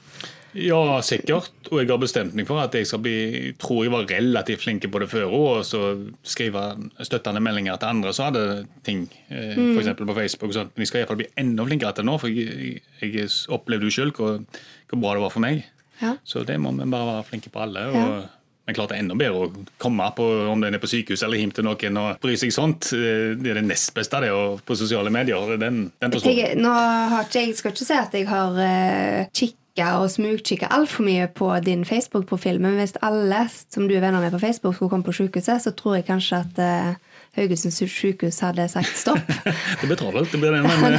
Ja, 0.56 1.02
sikkert. 1.04 1.52
Og 1.72 1.82
jeg 1.82 1.90
har 1.90 2.00
bestemt 2.00 2.36
meg 2.38 2.48
for 2.48 2.62
at 2.64 2.76
jeg 2.78 2.88
skal 2.88 3.02
bli 3.04 3.52
tror 3.60 3.84
jeg 3.84 3.94
var 3.94 4.08
relativt 4.08 4.64
flink 4.64 4.86
på 4.92 5.02
det 5.02 5.10
før 5.12 5.34
og 5.36 5.66
så 5.68 5.82
skrive 6.24 6.64
støttende 7.04 7.44
meldinger 7.44 7.80
til 7.82 7.92
andre 7.92 8.14
som 8.16 8.30
hadde 8.30 8.46
ting, 8.88 9.06
eh, 9.28 9.58
mm. 9.58 9.74
f.eks. 9.76 9.92
på 10.00 10.18
Facebook. 10.18 10.56
Sånn. 10.56 10.72
Men 10.76 10.86
jeg 10.86 10.92
skal 10.92 11.04
iallfall 11.04 11.20
bli 11.24 11.32
enda 11.42 11.66
flinkere 11.68 11.92
til 11.96 12.06
det 12.06 12.12
nå, 12.12 12.18
for 12.22 12.32
jeg, 12.32 12.80
jeg, 13.04 13.32
opplevde 13.56 13.90
jo 13.90 13.98
sjøl 13.98 14.16
hvor, 14.16 14.40
hvor, 14.88 15.02
bra 15.02 15.18
det 15.18 15.26
var 15.26 15.36
for 15.36 15.44
meg. 15.44 15.66
Ja. 16.00 16.16
Så 16.28 16.46
det 16.48 16.56
må 16.62 16.72
vi 16.76 16.88
bare 16.88 17.12
være 17.12 17.28
flinke 17.32 17.52
på 17.52 17.64
alle. 17.66 17.90
og 17.92 18.00
ja. 18.00 18.24
Men 18.66 18.74
klart 18.74 18.90
det 18.90 18.96
er 18.98 19.04
enda 19.04 19.14
bedre 19.14 19.44
å 19.46 19.66
komme 19.78 20.08
på 20.18 20.26
om 20.50 20.64
den 20.64 20.74
er 20.74 20.82
på 20.82 20.90
sykehus 20.90 21.22
eller 21.22 21.38
hjem 21.38 21.52
til 21.54 21.68
noen 21.68 22.00
og 22.02 22.24
bry 22.24 22.34
seg 22.40 22.54
sånt. 22.54 22.88
Eh, 22.98 23.36
det 23.38 23.52
er 23.52 23.60
det 23.60 23.68
nest 23.68 23.94
beste 23.94 24.24
det, 24.24 24.32
og 24.34 24.64
på 24.66 24.78
sosiale 24.80 25.12
medier. 25.14 25.54
Den, 25.62 25.84
den 26.02 26.18
jeg. 26.26 26.56
Nå 26.58 26.72
har 26.72 27.28
ikke, 27.28 27.44
jeg 27.46 27.60
skal 27.60 27.76
ikke 27.76 27.86
si 27.86 28.00
at 28.00 28.18
jeg 28.18 28.26
har 28.32 28.58
uh, 28.58 29.30
kikk 29.38 29.60
kikke 29.76 29.92
og 30.00 30.10
smugkikke 30.10 30.68
altfor 30.72 31.04
mye 31.04 31.28
på 31.28 31.50
din 31.66 31.84
Facebook-profil, 31.86 32.62
men 32.62 32.78
hvis 32.80 32.96
alle 33.04 33.48
som 33.52 33.88
du 33.88 33.96
er 33.96 34.02
venner 34.02 34.22
med 34.22 34.32
på 34.32 34.40
Facebook, 34.40 34.76
skulle 34.76 34.90
komme 34.90 35.04
på 35.04 35.12
sykehuset, 35.12 35.62
så 35.62 35.72
tror 35.72 35.96
jeg 35.96 36.06
kanskje 36.06 36.38
at 36.38 36.60
uh, 36.60 36.96
Haugesund 37.36 37.74
sykehus 37.74 38.40
hadde 38.40 38.68
sagt 38.70 38.96
stopp. 38.96 39.20
det 39.82 39.88
blir 39.88 39.98
travelt, 39.98 40.32
det 40.32 40.40
blir 40.40 40.56
det. 40.56 40.64
Men, 40.64 40.96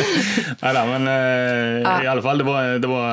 nei 0.62 0.72
da, 0.72 0.84
men 0.88 1.08
uh, 1.08 1.82
ja. 1.84 2.02
i 2.02 2.08
alle 2.08 2.22
fall, 2.22 2.38
det 2.38 2.46
var, 2.46 2.78
det 2.80 2.88
var 2.88 3.12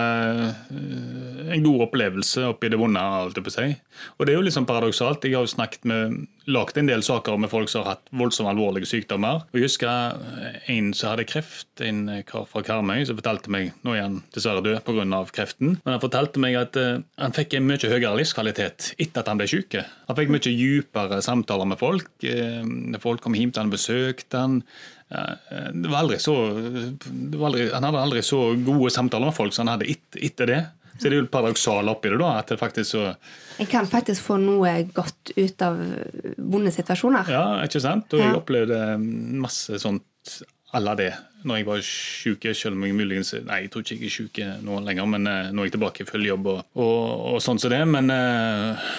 uh, 0.71 1.30
en 1.49 1.63
god 1.63 1.87
opplevelse 1.87 2.43
oppi 2.51 2.69
det 2.71 2.79
vonde. 2.79 2.99
alt 3.01 3.35
det 3.35 3.43
på 3.45 3.53
seg. 3.53 3.75
Og 4.17 4.25
det 4.25 4.33
er 4.33 4.39
jo 4.39 4.53
sånn 4.53 4.67
paradoksalt. 4.69 5.25
Jeg 5.25 5.37
har 5.37 5.45
jo 5.45 5.51
snakket 5.51 5.87
med, 5.89 6.27
lagt 6.51 6.77
en 6.77 6.89
del 6.89 7.03
saker 7.05 7.37
med 7.41 7.51
folk 7.51 7.69
som 7.69 7.83
har 7.83 7.95
hatt 7.95 8.11
voldsomt 8.17 8.49
alvorlige 8.49 8.89
sykdommer. 8.89 9.43
Og 9.51 9.59
Jeg 9.59 9.67
husker 9.67 10.17
en 10.71 10.93
som 10.97 11.13
hadde 11.13 11.27
kreft, 11.29 11.69
en 11.81 12.23
kar 12.27 12.47
fra 12.49 12.63
Karmøy, 12.65 13.05
som 13.05 13.19
fortalte 13.19 13.51
meg 13.53 13.71
Nå 13.85 13.95
er 13.95 14.05
han 14.05 14.21
dessverre 14.33 14.63
død 14.65 14.81
pga. 14.85 15.21
kreften. 15.31 15.77
Men 15.83 15.93
han 15.93 16.01
fortalte 16.03 16.39
meg 16.41 16.55
at 16.55 16.77
uh, 16.77 17.01
han 17.17 17.35
fikk 17.35 17.55
en 17.55 17.67
mye 17.67 17.77
høyere 17.81 18.17
livskvalitet 18.17 18.93
etter 18.97 19.21
at 19.21 19.29
han 19.29 19.37
ble 19.41 19.47
syk. 19.49 19.77
Han 20.07 20.17
fikk 20.17 20.33
mye 20.33 20.43
dypere 20.45 21.21
samtaler 21.21 21.69
med 21.69 21.79
folk. 21.79 22.09
Folk 23.01 23.21
kom 23.21 23.37
hjem 23.37 23.51
til 23.51 23.63
han 23.63 23.71
og 23.71 23.77
besøkte 23.77 24.37
han. 24.41 24.59
Det 25.11 25.89
var 25.91 26.03
aldri 26.05 26.19
så, 26.23 26.33
var 27.35 27.49
aldri, 27.49 27.65
han 27.73 27.83
hadde 27.83 28.03
aldri 28.05 28.21
så 28.23 28.53
gode 28.63 28.91
samtaler 28.93 29.27
med 29.27 29.35
folk 29.35 29.55
som 29.55 29.67
han 29.67 29.75
hadde 29.75 29.97
etter 30.21 30.47
det. 30.47 30.61
Så 31.01 31.09
det 31.09 31.17
er 31.17 31.23
jo 31.23 31.29
paradoksale 31.33 31.89
oppi 31.89 32.11
det, 32.13 32.19
da. 32.21 32.35
at 32.37 32.51
det 32.53 32.59
faktisk 32.61 32.93
så... 32.93 33.07
En 33.61 33.69
kan 33.69 33.87
faktisk 33.89 34.21
få 34.27 34.37
noe 34.41 34.75
godt 34.93 35.33
ut 35.33 35.63
av 35.65 35.79
vonde 36.37 36.73
situasjoner. 36.73 37.31
Ja, 37.33 37.45
ikke 37.65 37.81
sant. 37.81 38.13
Og 38.13 38.21
jeg 38.21 38.37
opplevde 38.37 38.81
masse 39.01 39.81
sånt 39.81 40.05
à 40.71 40.79
la 40.79 40.93
det 40.95 41.11
når 41.41 41.57
jeg 41.57 41.67
var 41.67 41.81
syk. 41.85 42.45
Selv 42.57 42.77
om 42.77 42.85
jeg 42.85 42.97
muligens 42.97 43.33
Nei, 43.47 43.63
jeg 43.63 43.71
tror 43.73 43.85
ikke 43.85 43.97
jeg 43.97 44.11
er 44.11 44.15
syk 44.15 44.41
nå 44.65 44.81
lenger, 44.85 45.09
men 45.09 45.29
uh, 45.29 45.49
nå 45.49 45.63
er 45.63 45.71
jeg 45.71 45.77
tilbake 45.77 46.05
i 46.05 46.09
full 46.09 46.27
jobb 46.27 46.51
og, 46.53 46.61
og, 46.77 47.01
og 47.33 47.41
sånn 47.43 47.61
som 47.61 47.73
det. 47.73 47.81
Men 47.89 48.13
uh, 48.13 48.91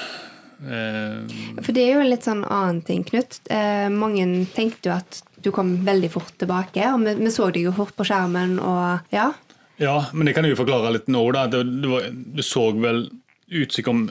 uh, 0.66 1.62
For 1.62 1.71
det 1.71 1.87
er 1.87 1.94
jo 1.94 2.02
en 2.02 2.11
litt 2.11 2.26
sånn 2.26 2.42
annen 2.49 2.82
ting, 2.87 3.06
Knut. 3.09 3.40
mange 3.94 4.26
tenkte 4.56 4.90
jo 4.90 4.97
at 4.99 5.23
du 5.42 5.50
kom 5.54 5.75
veldig 5.87 6.11
fort 6.12 6.35
tilbake, 6.38 6.85
og 6.94 7.02
vi, 7.06 7.16
vi 7.18 7.32
så 7.35 7.49
deg 7.54 7.66
jo 7.66 7.75
fort 7.75 7.97
på 7.99 8.06
skjermen. 8.06 8.59
og 8.62 9.14
ja, 9.14 9.32
ja, 9.81 9.97
men 10.12 10.29
det 10.29 10.35
kan 10.37 10.47
jeg 10.47 10.55
jo 10.55 10.62
forklare 10.62 10.93
litt 10.97 11.09
nå. 11.12 11.23
da. 11.35 11.47
Det, 11.50 11.62
det, 11.83 11.91
var, 11.91 12.09
det 12.12 12.47
så 12.47 12.69
vel 12.76 13.07
ut 13.52 13.75
som 13.76 14.07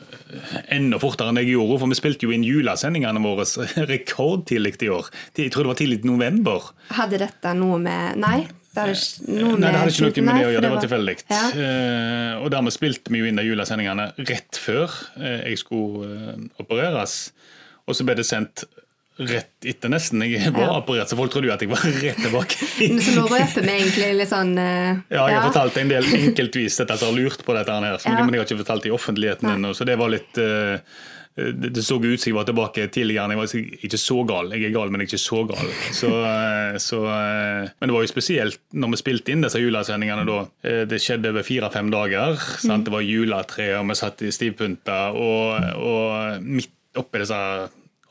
enda 0.70 1.00
fortere 1.02 1.32
enn 1.32 1.42
jeg 1.42 1.54
gjorde. 1.56 1.80
For 1.82 1.92
vi 1.92 2.00
spilte 2.00 2.28
jo 2.28 2.34
inn 2.36 2.46
julesendingene 2.46 3.22
våre 3.24 3.46
rekordtidlig 3.92 4.78
i 4.86 4.92
år. 4.94 5.12
Jeg 5.38 5.54
tror 5.54 5.66
det 5.68 5.74
var 5.74 5.80
tidlig 5.82 6.02
i 6.04 6.10
november. 6.10 6.72
Hadde 6.94 7.22
dette 7.22 7.54
noe 7.58 7.80
med 7.82 8.20
Nei? 8.22 8.40
Det 8.72 8.86
hadde 8.86 8.96
ikke 8.96 9.34
noe 9.36 9.56
med, 9.58 9.60
Nei, 9.60 9.72
det 9.72 9.80
hadde 9.82 9.92
ikke 9.92 10.04
noe 10.24 10.28
med 10.28 10.38
det 10.38 10.44
å 10.46 10.52
gjøre, 10.54 10.64
det 10.64 10.70
var 10.72 10.86
tilfeldig. 10.86 11.16
Ja. 11.28 11.42
Uh, 11.56 12.36
og 12.40 12.52
dermed 12.54 12.76
spilte 12.76 13.12
vi 13.12 13.20
jo 13.20 13.28
inn 13.28 13.42
de 13.42 13.44
julesendingene 13.44 14.06
rett 14.30 14.60
før 14.64 14.94
jeg 15.20 15.60
skulle 15.60 16.08
uh, 16.08 16.46
opereres. 16.64 17.18
Og 17.90 17.98
så 17.98 18.06
ble 18.08 18.16
det 18.16 18.28
sendt 18.30 18.64
rett 19.30 19.68
etter, 19.68 19.92
nesten. 19.94 20.24
Jeg 20.26 20.52
var 20.56 20.66
ja. 20.66 20.74
operert, 20.80 21.12
så 21.12 21.18
folk 21.20 21.34
trodde 21.34 21.50
jo 21.50 21.54
at 21.54 21.64
jeg 21.64 21.72
var 21.72 21.86
rett 21.86 22.20
tilbake. 22.22 22.68
så 23.06 23.16
nå 23.18 23.28
røper 23.30 23.66
vi 23.66 23.78
egentlig 23.78 24.12
litt 24.22 24.32
sånn 24.32 24.54
uh, 24.58 25.00
Ja, 25.12 25.24
jeg 25.24 25.24
har 25.24 25.38
ja. 25.38 25.48
fortalt 25.50 25.80
en 25.82 25.94
del 25.94 26.12
enkeltvis 26.18 26.82
dette 26.82 26.98
at 26.98 27.04
jeg 27.04 27.12
har 27.12 27.18
lurt 27.18 27.46
på 27.46 27.56
dette 27.58 27.78
her, 27.78 27.98
ja. 27.98 28.20
men 28.20 28.36
jeg 28.36 28.44
har 28.44 28.50
ikke 28.50 28.62
fortalt 28.64 28.86
det 28.86 28.92
i 28.92 28.96
offentligheten 28.96 29.56
ennå. 29.56 29.74
Så 29.78 29.88
det 29.88 29.98
var 30.02 30.14
litt 30.14 30.40
uh, 30.42 30.80
det, 31.32 31.80
så 31.88 31.96
ut 31.96 32.20
som 32.20 32.28
jeg 32.28 32.36
var 32.36 32.48
tilbake 32.50 32.88
tidligere. 32.92 33.32
Jeg 33.32 33.40
var 33.40 33.86
ikke 33.88 34.00
så 34.02 34.18
gal. 34.28 34.52
Jeg 34.52 34.68
er 34.68 34.74
gal, 34.76 34.92
men 34.92 35.06
ikke 35.06 35.22
så 35.22 35.44
gal. 35.48 35.70
Så, 35.96 36.10
uh, 36.12 36.76
så, 36.82 37.00
men 37.06 37.92
det 37.92 37.96
var 37.96 38.06
jo 38.06 38.12
spesielt 38.12 38.60
når 38.74 38.96
vi 38.96 39.02
spilte 39.04 39.36
inn 39.36 39.46
disse 39.46 39.62
julesendingene 39.62 40.28
da. 40.28 40.42
Det 40.92 41.00
skjedde 41.02 41.32
over 41.32 41.48
fire-fem 41.48 41.94
dager. 41.94 42.36
Mm. 42.66 42.88
Det 42.88 42.96
var 42.98 43.08
juletre, 43.08 43.70
og 43.80 43.88
vi 43.94 44.00
satt 44.02 44.26
i 44.28 44.34
stivpynta, 44.36 45.00
og, 45.16 45.72
og 45.80 46.44
midt 46.44 47.00
oppi 47.00 47.22
disse 47.24 47.40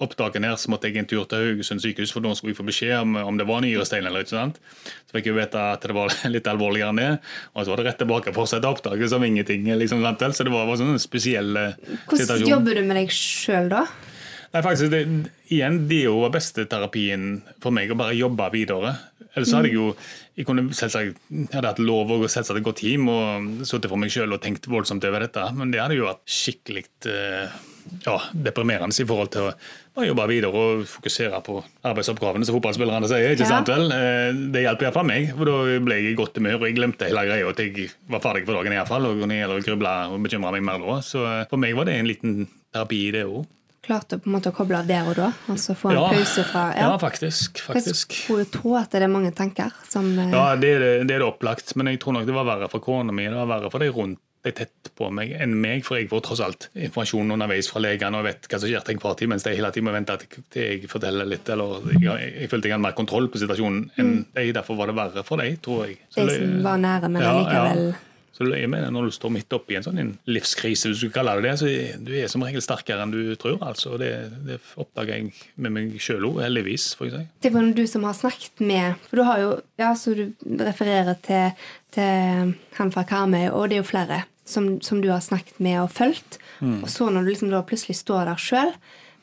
opptaket 0.04 0.44
her, 0.46 0.56
så 0.60 0.72
måtte 0.72 0.88
jeg 0.88 1.00
en 1.00 1.08
tur 1.08 1.26
til 1.28 1.44
Haugesund 1.50 1.82
sykehus, 1.84 2.12
for 2.14 2.24
da 2.24 2.32
skulle 2.36 2.54
jeg 2.54 2.60
få 2.60 2.66
beskjed 2.68 2.94
om, 2.98 3.18
om 3.20 3.40
det 3.40 3.46
var 3.48 3.64
nyrestein 3.64 4.06
eller 4.08 4.24
ikke. 4.24 4.32
sant? 4.32 4.60
Så 5.08 5.16
fikk 5.16 5.30
jeg 5.30 5.38
vite 5.38 5.64
at 5.76 5.84
det 5.86 5.96
var 5.96 6.14
litt 6.34 6.50
alvorligere 6.50 6.94
enn 6.94 7.02
det. 7.02 7.10
Og 7.54 7.64
så 7.64 7.74
var 7.74 7.82
det 7.82 7.88
rett 7.90 8.00
tilbake 8.04 8.34
for 8.36 8.46
å 8.46 8.50
sette 8.50 8.70
opptaket 8.70 9.12
som 9.12 9.24
ingenting. 9.26 9.68
liksom, 9.80 10.04
Så 10.04 10.46
det 10.46 10.54
var, 10.54 10.66
var 10.68 10.80
sånn 10.80 10.94
en 10.96 11.02
spesiell 11.02 11.52
Hvordan 11.52 11.76
situasjon. 12.08 12.46
Hvordan 12.46 12.48
jobber 12.54 12.80
du 12.80 12.86
med 12.88 13.00
deg 13.02 13.14
sjøl 13.14 13.70
da? 13.72 13.84
Nei, 14.50 14.62
faktisk, 14.66 14.90
det, 14.90 15.04
igjen, 15.54 15.84
det 15.86 16.00
er 16.02 16.08
jo 16.08 16.26
beste 16.34 16.64
terapien 16.66 17.36
for 17.62 17.70
meg, 17.74 17.92
å 17.92 17.98
bare 17.98 18.16
jobbe 18.18 18.48
videre. 18.50 18.96
Ellers 19.36 19.54
hadde 19.54 19.70
jeg 19.70 19.78
jo 19.78 19.88
jeg 20.40 20.46
kunne 20.48 20.70
selvsagt, 20.72 21.18
jeg 21.28 21.50
hadde 21.52 21.68
hatt 21.68 21.82
lov 21.82 22.10
og 22.14 22.22
selvsagt 22.32 22.64
gått 22.64 22.80
hjem 22.86 23.10
og 23.12 23.50
sittet 23.68 23.90
for 23.90 24.00
meg 24.00 24.12
sjøl 24.12 24.32
og 24.32 24.40
tenkt 24.42 24.68
voldsomt 24.70 25.04
over 25.04 25.26
dette, 25.26 25.44
men 25.58 25.72
det 25.74 25.82
hadde 25.82 25.98
jo 25.98 26.06
vært 26.08 26.22
skikkelig 26.30 26.86
uh, 27.10 27.58
ja, 28.06 28.16
deprimerende 28.32 28.96
i 28.96 29.06
forhold 29.08 29.30
til 29.34 29.48
å 29.48 29.52
bare 29.96 30.08
jobbe 30.08 30.26
videre 30.30 30.62
og 30.64 30.84
fokusere 30.88 31.40
på 31.44 31.58
arbeidsoppgavene, 31.90 32.46
som 32.46 32.56
fotballspillerne 32.56 33.10
sier. 33.10 33.34
ikke 33.34 33.46
ja. 33.46 33.52
sant 33.52 33.70
vel? 33.72 33.90
Eh, 33.94 34.40
det 34.54 34.64
hjalp 34.64 34.84
iallfall 34.86 35.08
meg, 35.08 35.30
for 35.36 35.50
da 35.50 35.78
ble 35.84 35.98
jeg 35.98 36.12
i 36.12 36.18
godt 36.18 36.38
humør 36.40 36.60
og 36.60 36.68
jeg 36.68 36.76
glemte 36.78 37.08
hele 37.10 37.26
greia 37.28 37.48
og 37.48 37.60
jeg 37.60 37.88
var 38.10 38.22
ferdig 38.24 38.46
for 38.46 38.56
dagen 38.58 38.76
iallfall. 38.76 39.08
Og 39.10 39.22
når 39.22 39.32
det 39.34 39.40
gjelder 39.40 39.62
å 39.62 39.66
gruble 39.68 39.94
og 40.14 40.26
bekymre 40.26 40.52
meg 40.56 40.66
mer 40.70 40.84
da. 40.84 40.98
Så 41.04 41.24
eh, 41.26 41.46
for 41.50 41.62
meg 41.62 41.74
var 41.78 41.90
det 41.90 41.98
en 41.98 42.10
liten 42.10 42.36
terapi, 42.70 43.02
det 43.16 43.26
òg. 43.26 43.48
Klarte 43.90 44.20
på 44.22 44.30
en 44.30 44.36
måte 44.38 44.52
å 44.52 44.54
koble 44.54 44.78
av 44.78 44.86
der 44.86 45.10
og 45.10 45.18
da? 45.18 45.32
Altså 45.50 45.74
få 45.74 45.90
en 45.90 45.98
ja, 45.98 46.06
pause 46.14 46.46
fra 46.46 46.64
Ja, 46.78 46.88
ja 46.92 47.02
faktisk. 47.02 47.62
faktisk. 47.66 48.16
Skulle 48.22 48.46
tro 48.46 48.76
at 48.78 48.94
det 48.94 49.02
er 49.02 49.10
mange 49.10 49.34
tanker 49.34 49.74
som 49.90 50.08
eh, 50.14 50.30
Ja, 50.30 50.54
det 50.54 50.74
er 50.78 50.82
det, 50.84 50.90
det 51.10 51.18
er 51.18 51.24
det 51.24 51.28
opplagt, 51.28 51.74
men 51.74 51.90
jeg 51.90 51.98
tror 52.02 52.20
nok 52.20 52.28
det 52.28 52.36
var 52.36 52.46
verre 52.46 52.70
for 52.70 52.84
kona 52.84 53.14
mi. 53.14 53.26
Det 53.26 53.38
var 53.38 53.50
verre 53.58 53.72
for 53.72 53.82
de 53.82 53.90
rundt 53.94 54.22
er 54.46 54.54
tett 54.56 54.90
på 54.96 55.10
meg 55.12 55.34
enn 55.36 55.52
meg, 55.60 55.82
for 55.84 55.98
jeg 55.98 56.08
får 56.08 56.22
tross 56.24 56.40
alt 56.44 56.68
informasjon 56.72 57.34
underveis 57.34 57.68
fra 57.68 57.82
legene 57.84 58.20
og 58.20 58.24
vet 58.24 58.46
hva 58.48 58.60
som 58.60 58.70
skjer 58.70 58.84
til 58.86 58.96
enhver 58.96 59.16
tid, 59.20 59.28
mens 59.32 59.44
de 59.44 59.52
hele 59.52 59.70
tiden 59.74 59.88
må 59.88 59.92
vente 59.92 60.16
til 60.24 60.62
jeg 60.62 60.88
forteller 60.88 61.28
litt. 61.28 61.48
eller 61.52 61.90
Jeg, 61.92 62.30
jeg 62.38 62.52
følte 62.52 62.70
jeg 62.70 62.76
hadde 62.76 62.86
mer 62.86 62.96
kontroll 62.96 63.28
på 63.32 63.42
situasjonen 63.42 63.82
enn 64.00 64.14
mm. 64.14 64.22
de, 64.38 64.46
derfor 64.56 64.78
var 64.80 64.88
det 64.90 64.96
verre 64.96 65.26
for 65.26 65.42
de, 65.42 65.50
tror 65.60 65.84
jeg. 65.88 65.98
Så 66.08 66.24
de 66.24 66.38
som 66.38 66.56
var 66.64 66.80
nære, 66.80 67.12
men 67.12 67.26
ja, 67.26 67.34
likevel 67.36 67.84
ja. 67.90 67.98
Så 68.36 68.46
jeg 68.56 68.70
mener, 68.70 68.90
Når 68.90 69.04
du 69.04 69.10
står 69.10 69.32
midt 69.34 69.52
oppi 69.52 69.76
en 69.76 69.84
sånn 69.84 70.14
livskrise, 70.30 70.88
hvis 70.88 71.02
du 71.04 71.10
kaller 71.12 71.40
det 71.40 71.50
det, 71.50 71.58
så 71.60 71.66
du 72.06 72.12
er 72.16 72.30
som 72.30 72.44
regel 72.46 72.62
sterkere 72.64 73.04
enn 73.04 73.12
du 73.12 73.34
tror. 73.36 73.58
altså. 73.60 73.98
Det, 74.00 74.10
det 74.46 74.60
oppdager 74.80 75.18
jeg 75.18 75.32
med 75.56 75.74
meg 75.74 75.98
sjøl 76.00 76.24
òg, 76.30 76.40
heldigvis. 76.46 76.94
får 76.96 77.10
jeg 77.10 77.14
si. 77.18 77.26
Det 77.42 77.52
var 77.52 77.68
du 77.76 77.84
som 77.90 78.06
har 78.08 78.16
snakket 78.16 78.62
med 78.64 78.94
For 79.08 79.20
du 79.20 79.26
har 79.28 79.42
jo, 79.42 79.50
ja, 79.80 79.92
så 79.98 80.14
du 80.16 80.24
refererer 80.62 81.18
til, 81.26 81.66
til 81.92 82.54
han 82.78 82.94
fra 82.94 83.04
Karmøy, 83.04 83.50
og 83.50 83.68
det 83.68 83.80
er 83.80 83.82
jo 83.82 83.90
flere 83.90 84.22
som, 84.50 84.80
som, 84.80 85.02
du 85.02 85.10
har 85.10 85.20
snakket 85.20 85.60
med 85.62 85.82
og 85.82 85.92
fulgt. 85.94 86.40
Mm. 86.60 86.80
Og 86.82 86.88
så 86.90 87.10
når 87.10 87.24
du 87.24 87.32
liksom 87.32 87.52
da 87.52 87.62
plutselig 87.66 88.00
står 88.00 88.26
der 88.30 88.40
sjøl 88.40 88.74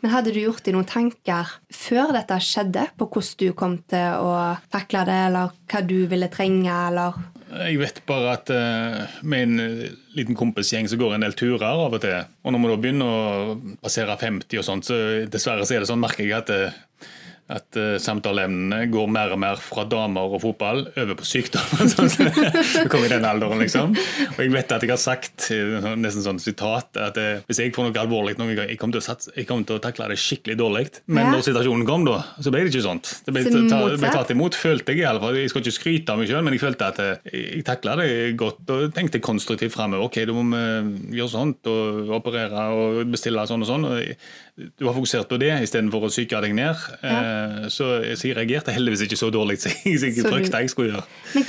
Men 0.02 0.12
hadde 0.14 0.30
du 0.30 0.38
gjort 0.38 0.62
deg 0.62 0.76
noen 0.76 0.86
tanker 0.86 1.56
før 1.74 2.12
dette 2.14 2.38
skjedde, 2.46 2.84
på 3.02 3.08
hvordan 3.10 3.40
du 3.42 3.48
kom 3.58 3.80
til 3.90 4.20
å 4.22 4.34
takle 4.70 5.02
det, 5.10 5.16
eller 5.32 5.56
hva 5.72 5.82
du 5.82 5.96
ville 6.06 6.30
trenge, 6.30 6.70
eller 6.70 7.18
Jeg 7.48 7.80
vet 7.80 8.02
bare 8.10 8.34
at 8.36 8.50
uh, 8.52 9.20
med 9.24 9.46
en 9.46 9.62
eh, 9.64 9.84
liten 10.18 10.36
kompisgjeng 10.36 10.90
så 10.92 10.98
går 11.00 11.16
en 11.16 11.24
del 11.24 11.36
turer 11.38 11.64
av 11.64 11.96
og 11.96 12.02
til. 12.04 12.26
Og 12.44 12.54
når 12.54 12.64
vi 12.64 12.72
da 12.72 12.80
begynner 12.84 13.14
å 13.14 13.78
passere 13.84 14.18
50 14.20 14.60
og 14.60 14.68
sånt, 14.68 14.90
så 14.90 14.98
dessverre 15.32 15.68
så 15.68 15.78
er 15.78 15.84
det 15.84 15.90
sånn, 15.92 16.04
merker 16.04 16.28
jeg 16.28 16.36
at 16.42 16.52
uh, 16.52 17.08
at 17.48 17.78
uh, 17.80 17.96
samtaleemnene 18.02 18.90
går 18.92 19.08
mer 19.12 19.32
og 19.32 19.40
mer 19.40 19.60
fra 19.62 19.86
damer 19.88 20.34
og 20.36 20.42
fotball 20.44 20.84
over 20.90 21.16
på 21.20 21.28
sykdom. 21.28 21.88
Sånn 21.94 22.12
du 22.12 22.98
i 23.00 23.12
den 23.12 23.28
alderen, 23.28 23.62
liksom. 23.62 23.94
Og 24.34 24.42
jeg 24.42 24.52
vet 24.52 24.74
at 24.76 24.84
jeg 24.84 24.92
har 24.92 25.00
sagt, 25.00 25.48
sånn, 25.48 26.02
nesten 26.04 26.26
sånn 26.26 26.42
sitat, 26.44 26.92
at 27.00 27.20
uh, 27.22 27.44
hvis 27.48 27.62
jeg 27.64 27.74
får 27.76 27.88
noe 27.88 28.02
alvorlig 28.02 28.36
noen 28.40 28.56
gang, 28.58 28.72
jeg 28.72 28.80
kommer 28.82 29.00
til 29.00 29.46
kommer 29.48 29.68
til 29.68 29.80
å 29.80 29.84
takle 29.84 30.10
det 30.12 30.20
skikkelig 30.22 30.58
dårlig. 30.60 30.86
Men 31.08 31.32
når 31.32 31.46
situasjonen 31.48 31.88
kom, 31.88 32.04
da, 32.08 32.20
så 32.42 32.52
ble 32.54 32.66
det 32.66 32.74
ikke 32.74 32.86
sånt. 32.86 33.14
Det 33.26 33.36
ble, 33.36 33.46
ta, 33.72 33.82
ble 33.96 34.12
tatt 34.14 34.34
imot, 34.36 34.58
følte 34.58 34.96
jeg 34.96 35.06
i 35.06 35.08
alle 35.08 35.24
fall. 35.24 35.40
Jeg 35.40 35.54
skal 35.54 35.64
ikke 35.64 35.78
skryte 35.78 36.14
av 36.14 36.22
meg 36.22 36.32
sjøl, 36.32 36.44
men 36.46 36.58
jeg 36.58 36.64
følte 36.66 36.92
at 36.92 37.02
uh, 37.04 37.32
jeg 37.32 37.64
takla 37.68 37.96
det 38.02 38.10
godt 38.40 38.76
og 38.76 38.92
tenkte 38.98 39.24
konstruktivt 39.24 39.76
framover. 39.76 40.10
Ok, 40.10 40.20
da 40.28 40.36
må 40.36 40.46
vi 40.52 41.22
gjøre 41.22 41.34
sånt 41.34 41.72
og 41.72 42.12
operere 42.20 42.68
og 42.76 43.02
bestille 43.14 43.48
sånn 43.48 43.64
og 43.64 43.72
sånn. 43.72 43.88
Og 43.88 44.47
du 44.58 44.88
har 44.88 44.96
fokusert 44.96 45.30
på 45.30 45.38
det 45.42 45.52
istedenfor 45.68 46.08
å 46.08 46.10
psyke 46.12 46.40
deg 46.42 46.56
ned. 46.58 46.84
Ja. 47.04 47.70
Så, 47.70 47.90
så, 48.18 48.30
jeg 48.30 48.38
reagerte 48.40 48.74
heldigvis 48.74 49.06
ikke 49.06 49.20
så 49.20 49.30
dårlig 49.34 49.60
som 49.64 49.74
jeg 49.86 50.14
frykta 50.26 50.64
jeg 50.64 50.74
skulle 50.74 50.96
gjøre. 50.96 51.44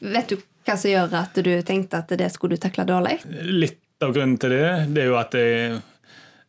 Men 0.00 0.14
vet 0.16 0.32
du 0.32 0.38
hva 0.64 0.76
som 0.80 0.92
gjør 0.92 1.16
at 1.20 1.40
du 1.44 1.52
tenkte 1.66 2.00
at 2.00 2.14
det 2.16 2.30
skulle 2.32 2.56
du 2.56 2.64
takle 2.64 2.86
dårlig? 2.88 3.18
Litt 3.52 3.80
av 4.04 4.14
grunnen 4.16 4.38
til 4.40 4.54
det 4.56 4.68
det 4.96 5.04
er 5.04 5.10
jo 5.10 5.18
at 5.20 5.36
jeg, 5.36 5.78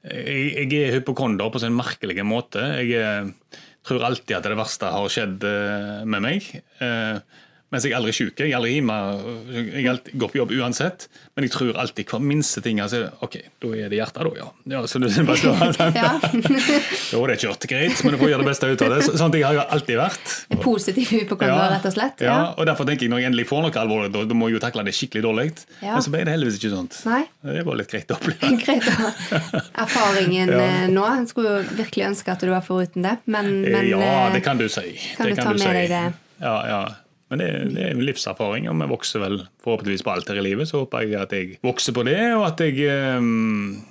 jeg, 0.08 0.46
jeg 0.64 0.82
er 0.86 0.96
hypokonder 0.98 1.52
på 1.52 1.62
en 1.68 1.76
merkelige 1.76 2.26
måte. 2.28 2.64
Jeg 2.80 3.36
tror 3.86 4.08
alltid 4.08 4.38
at 4.40 4.48
det 4.48 4.58
verste 4.58 4.92
har 4.96 5.12
skjedd 5.12 5.44
eh, 5.46 6.06
med 6.08 6.24
meg. 6.26 6.48
Eh, 7.76 7.78
mens 7.78 7.86
jeg 7.86 7.94
er 7.94 8.00
aldri 8.00 8.14
syk. 8.16 8.40
Jeg 8.40 8.52
er 8.52 8.58
aldri 8.60 8.76
hjemme. 8.78 8.96
Jeg 9.76 10.00
går 10.16 10.32
på 10.32 10.40
jobb 10.40 10.54
uansett. 10.56 11.08
Men 11.36 11.48
jeg 11.48 11.54
tror 11.56 11.80
alltid 11.82 12.08
hver 12.08 12.22
minste 12.24 12.62
ting 12.64 12.80
altså, 12.80 13.10
Ok, 13.26 13.38
da 13.60 13.72
er 13.76 13.90
det 13.92 13.98
hjertet, 14.00 14.22
da, 14.24 14.32
ja. 14.40 14.48
ja 14.72 14.82
så 14.88 15.02
du 15.02 15.08
bare 15.28 15.38
slår, 15.42 15.80
ja. 15.96 16.14
Da 17.12 17.20
er 17.20 17.34
det 17.34 17.38
kjørt 17.44 17.68
greit, 17.70 18.04
men 18.06 18.16
du 18.16 18.20
får 18.22 18.32
gjøre 18.32 18.46
det 18.46 18.50
beste 18.50 18.70
ut 18.72 18.86
av 18.86 18.94
det. 18.96 19.00
Sånn 19.20 19.34
ting 19.34 19.46
har 19.46 19.58
jeg 19.58 19.68
alltid 19.78 20.00
vært. 20.00 20.36
Positiv 20.64 21.12
hypokonder, 21.12 21.60
ja, 21.60 21.68
rett 21.76 21.88
og 21.90 21.96
slett? 21.96 22.24
Ja. 22.24 22.32
ja. 22.32 22.48
og 22.56 22.70
derfor 22.70 22.88
tenker 22.88 23.08
jeg 23.08 23.14
når 23.14 23.24
jeg 23.24 23.32
endelig 23.32 23.48
får 23.52 23.66
noe 23.68 23.84
alvorlig, 23.84 24.12
da, 24.16 24.26
da 24.30 24.40
må 24.40 24.50
jeg 24.50 24.58
jo 24.58 24.64
takle 24.64 24.86
det 24.88 24.96
skikkelig 24.96 25.26
dårlig. 25.28 25.48
Men 25.84 26.04
så 26.06 26.14
ble 26.14 26.26
det 26.26 26.36
heldigvis 26.36 26.60
ikke 26.62 26.74
sånt. 26.74 27.00
Nei. 27.10 27.22
Det 27.46 27.66
var 27.68 27.80
litt 27.82 27.92
greit 27.92 28.12
å 28.16 28.20
oppleve. 28.20 28.52
greit 28.66 28.92
å 28.92 29.12
erfaringen. 29.86 30.54
Eh, 30.56 30.84
nå. 30.94 31.08
Jeg 31.20 31.32
skulle 31.32 31.58
jo 31.58 31.80
virkelig 31.82 32.12
ønske 32.12 32.36
at 32.36 32.44
du 32.46 32.52
var 32.52 32.64
foruten 32.66 33.06
det, 33.06 33.18
men, 33.28 33.52
men 33.68 33.90
Ja, 33.92 34.00
eh, 34.02 34.30
det 34.38 34.46
kan 34.46 34.62
du 34.62 34.70
si. 34.72 34.96
Kan 35.18 35.30
det 35.30 35.36
du 35.36 35.44
ta 35.44 35.52
med 35.52 35.66
si. 35.66 35.74
deg 35.76 35.92
det? 35.92 36.06
Ja, 36.44 36.56
ja. 36.68 36.84
Men 37.36 37.44
det, 37.44 37.76
det 37.76 37.90
er 37.90 38.00
livserfaring, 38.00 38.70
og 38.72 38.78
vi 38.80 38.88
vokser 38.88 39.20
vel 39.20 39.42
forhåpentligvis 39.64 40.06
på 40.06 40.14
alt 40.14 40.32
her 40.32 40.40
i 40.40 40.46
livet. 40.46 40.70
Så 40.70 40.86
håper 40.86 41.04
jeg 41.04 41.20
at 41.20 41.36
jeg 41.36 41.60
vokser 41.66 41.96
på 41.96 42.06
det, 42.08 42.16
og 42.38 42.48
at 42.48 42.64
jeg 42.64 43.20
um, 43.20 43.84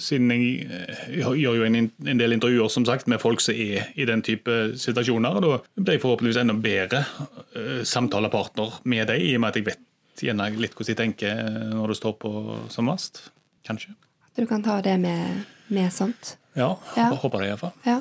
Siden 0.00 0.30
jeg, 0.32 0.64
jeg 1.12 1.40
gjør 1.42 1.58
jo 1.58 1.64
en, 1.66 1.74
en, 1.76 2.20
del 2.22 2.32
intervjuer 2.32 2.70
som 2.72 2.86
sagt, 2.88 3.04
med 3.12 3.20
folk 3.20 3.42
som 3.44 3.52
er 3.52 3.90
i 4.00 4.06
den 4.08 4.22
type 4.24 4.54
situasjoner, 4.80 5.42
da 5.44 5.58
blir 5.76 5.98
jeg 5.98 6.00
forhåpentligvis 6.00 6.38
enda 6.40 6.56
bedre 6.56 7.02
uh, 7.04 7.82
samtalepartner 7.84 8.78
med 8.88 9.10
deg, 9.12 9.20
i 9.20 9.34
og 9.36 9.44
med 9.44 9.52
at 9.52 9.60
jeg 9.60 9.66
vet 9.68 10.24
gjerne 10.24 10.46
litt 10.56 10.72
hvordan 10.72 10.88
de 10.88 10.96
tenker 11.02 11.42
når 11.74 11.92
du 11.92 11.98
står 12.00 12.16
på 12.24 12.32
som 12.72 12.88
verst. 12.88 13.26
Kanskje. 13.68 13.92
Du 14.40 14.46
kan 14.48 14.64
ta 14.64 14.80
det 14.80 14.96
med, 15.04 15.44
med 15.68 15.92
sånt? 15.92 16.38
Ja, 16.56 16.72
ja. 16.96 17.10
håper 17.12 17.44
det 17.44 17.52
iallfall. 17.52 17.76
Ja. 17.84 18.00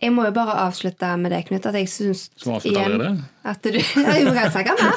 Jeg 0.00 0.12
må 0.14 0.24
jo 0.26 0.32
bare 0.34 0.56
avslutte 0.64 1.08
med 1.20 1.32
det, 1.34 1.44
Knut, 1.48 1.66
at 1.70 1.76
jeg 1.78 1.88
syns 1.90 2.28
igjen 2.64 3.24
at 3.44 3.60
du 3.60 3.76
Jeg 4.16 4.24
må 4.24 4.32
snakke 4.32 4.72
mer! 4.78 4.94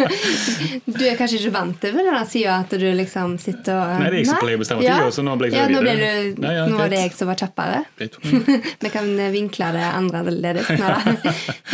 du 0.98 1.02
er 1.04 1.18
kanskje 1.18 1.40
ikke 1.40 1.52
vant 1.52 1.76
til 1.82 1.98
denne 1.98 2.22
sida 2.28 2.56
at 2.62 2.72
du 2.72 2.86
liksom 2.96 3.34
sitter 3.42 3.76
og 3.76 4.00
Nei, 4.00 4.08
det 4.08 4.14
er 4.14 4.18
jeg 4.22 4.30
som 4.30 4.40
pleier 4.40 4.56
å 4.56 4.62
bestemme 4.62 4.86
tida, 4.86 5.10
så 5.12 5.24
nå 5.26 5.36
ble 5.40 5.50
jeg 5.50 5.58
ja, 5.58 5.66
nå, 5.68 5.82
ble 5.84 5.94
du, 6.00 6.40
Nei, 6.44 6.54
ja, 6.56 6.64
nå 6.70 6.80
var 6.80 6.92
det 6.92 7.02
jeg 7.02 7.14
som 7.18 7.30
var 7.30 7.40
kjappere. 7.40 7.82
Vi 8.84 8.92
kan 8.94 9.10
vinkle 9.34 9.70
det 9.76 9.86
annerledes. 9.90 10.70
ja, 10.72 11.00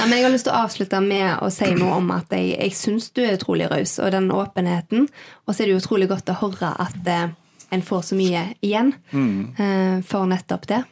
men 0.03 0.17
jeg 0.17 0.27
har 0.27 0.35
lyst 0.35 0.49
til 0.49 0.55
å 0.55 0.63
avslutte 0.67 1.01
med 1.05 1.29
å 1.45 1.51
si 1.55 1.71
noe 1.79 2.01
om 2.01 2.11
at 2.17 2.35
jeg, 2.35 2.57
jeg 2.57 2.75
syns 2.77 3.11
du 3.15 3.23
er 3.25 3.37
utrolig 3.39 3.71
raus, 3.71 3.99
og 4.03 4.11
den 4.17 4.33
åpenheten. 4.35 5.07
Og 5.47 5.55
så 5.55 5.63
er 5.63 5.71
det 5.71 5.79
utrolig 5.79 6.11
godt 6.11 6.33
å 6.33 6.41
høre 6.43 6.73
at 6.83 7.11
eh, 7.13 7.29
en 7.71 7.83
får 7.83 8.03
så 8.11 8.19
mye 8.19 8.43
igjen 8.65 8.93
mm. 9.11 9.39
eh, 9.59 9.95
for 10.07 10.27
nettopp 10.31 10.67
det. 10.71 10.83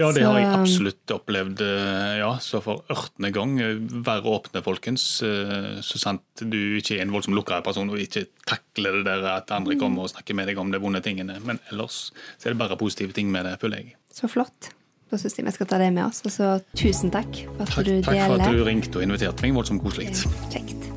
Ja, 0.00 0.08
det 0.14 0.22
har 0.24 0.38
jeg 0.40 0.48
absolutt 0.48 1.12
opplevd. 1.12 1.60
Eh, 1.60 2.18
ja, 2.22 2.30
Så 2.40 2.62
for 2.64 2.80
ørtende 2.90 3.28
gang, 3.34 3.58
vær 4.06 4.24
åpne, 4.24 4.62
folkens. 4.64 5.04
Eh, 5.26 5.82
så 5.84 6.00
sant 6.00 6.22
du 6.40 6.78
ikke 6.78 6.96
er 6.96 7.04
en 7.04 7.12
voldsomt 7.12 7.36
lukka 7.36 7.60
person 7.64 7.90
og 7.92 8.00
ikke 8.00 8.24
takler 8.48 9.02
det 9.02 9.04
der 9.10 9.26
at 9.36 9.52
andre 9.52 9.76
kommer 9.80 10.06
og 10.06 10.14
snakker 10.14 10.38
med 10.38 10.48
deg 10.48 10.60
om 10.62 10.72
de 10.72 10.80
vonde 10.80 11.02
tingene. 11.04 11.36
Men 11.44 11.60
ellers 11.70 12.06
så 12.38 12.48
er 12.48 12.54
det 12.56 12.62
bare 12.64 12.80
positive 12.80 13.12
ting 13.12 13.30
med 13.30 13.44
det, 13.44 13.58
føler 13.60 13.84
jeg. 13.84 13.96
Så 14.12 14.30
flott. 14.32 14.72
Da 15.12 15.20
syns 15.20 15.36
jeg 15.36 15.44
vi 15.44 15.52
skal 15.52 15.68
ta 15.68 15.78
det 15.82 15.90
med 15.92 16.06
oss. 16.06 16.22
Og 16.24 16.32
så 16.32 16.54
tusen 16.72 17.12
takk 17.12 17.44
for 17.52 17.66
at 17.66 17.76
takk, 17.76 17.84
du 17.84 17.92
deler. 17.92 18.08
Takk 18.08 18.24
for 18.24 18.40
at 18.40 18.56
du 18.56 18.64
ringte 18.64 18.96
og 18.96 19.04
inviterte 19.04 19.44
meg. 19.44 19.52
Voldsomt 19.60 19.84
koselig. 19.84 20.08
Kjekt. 20.48 20.91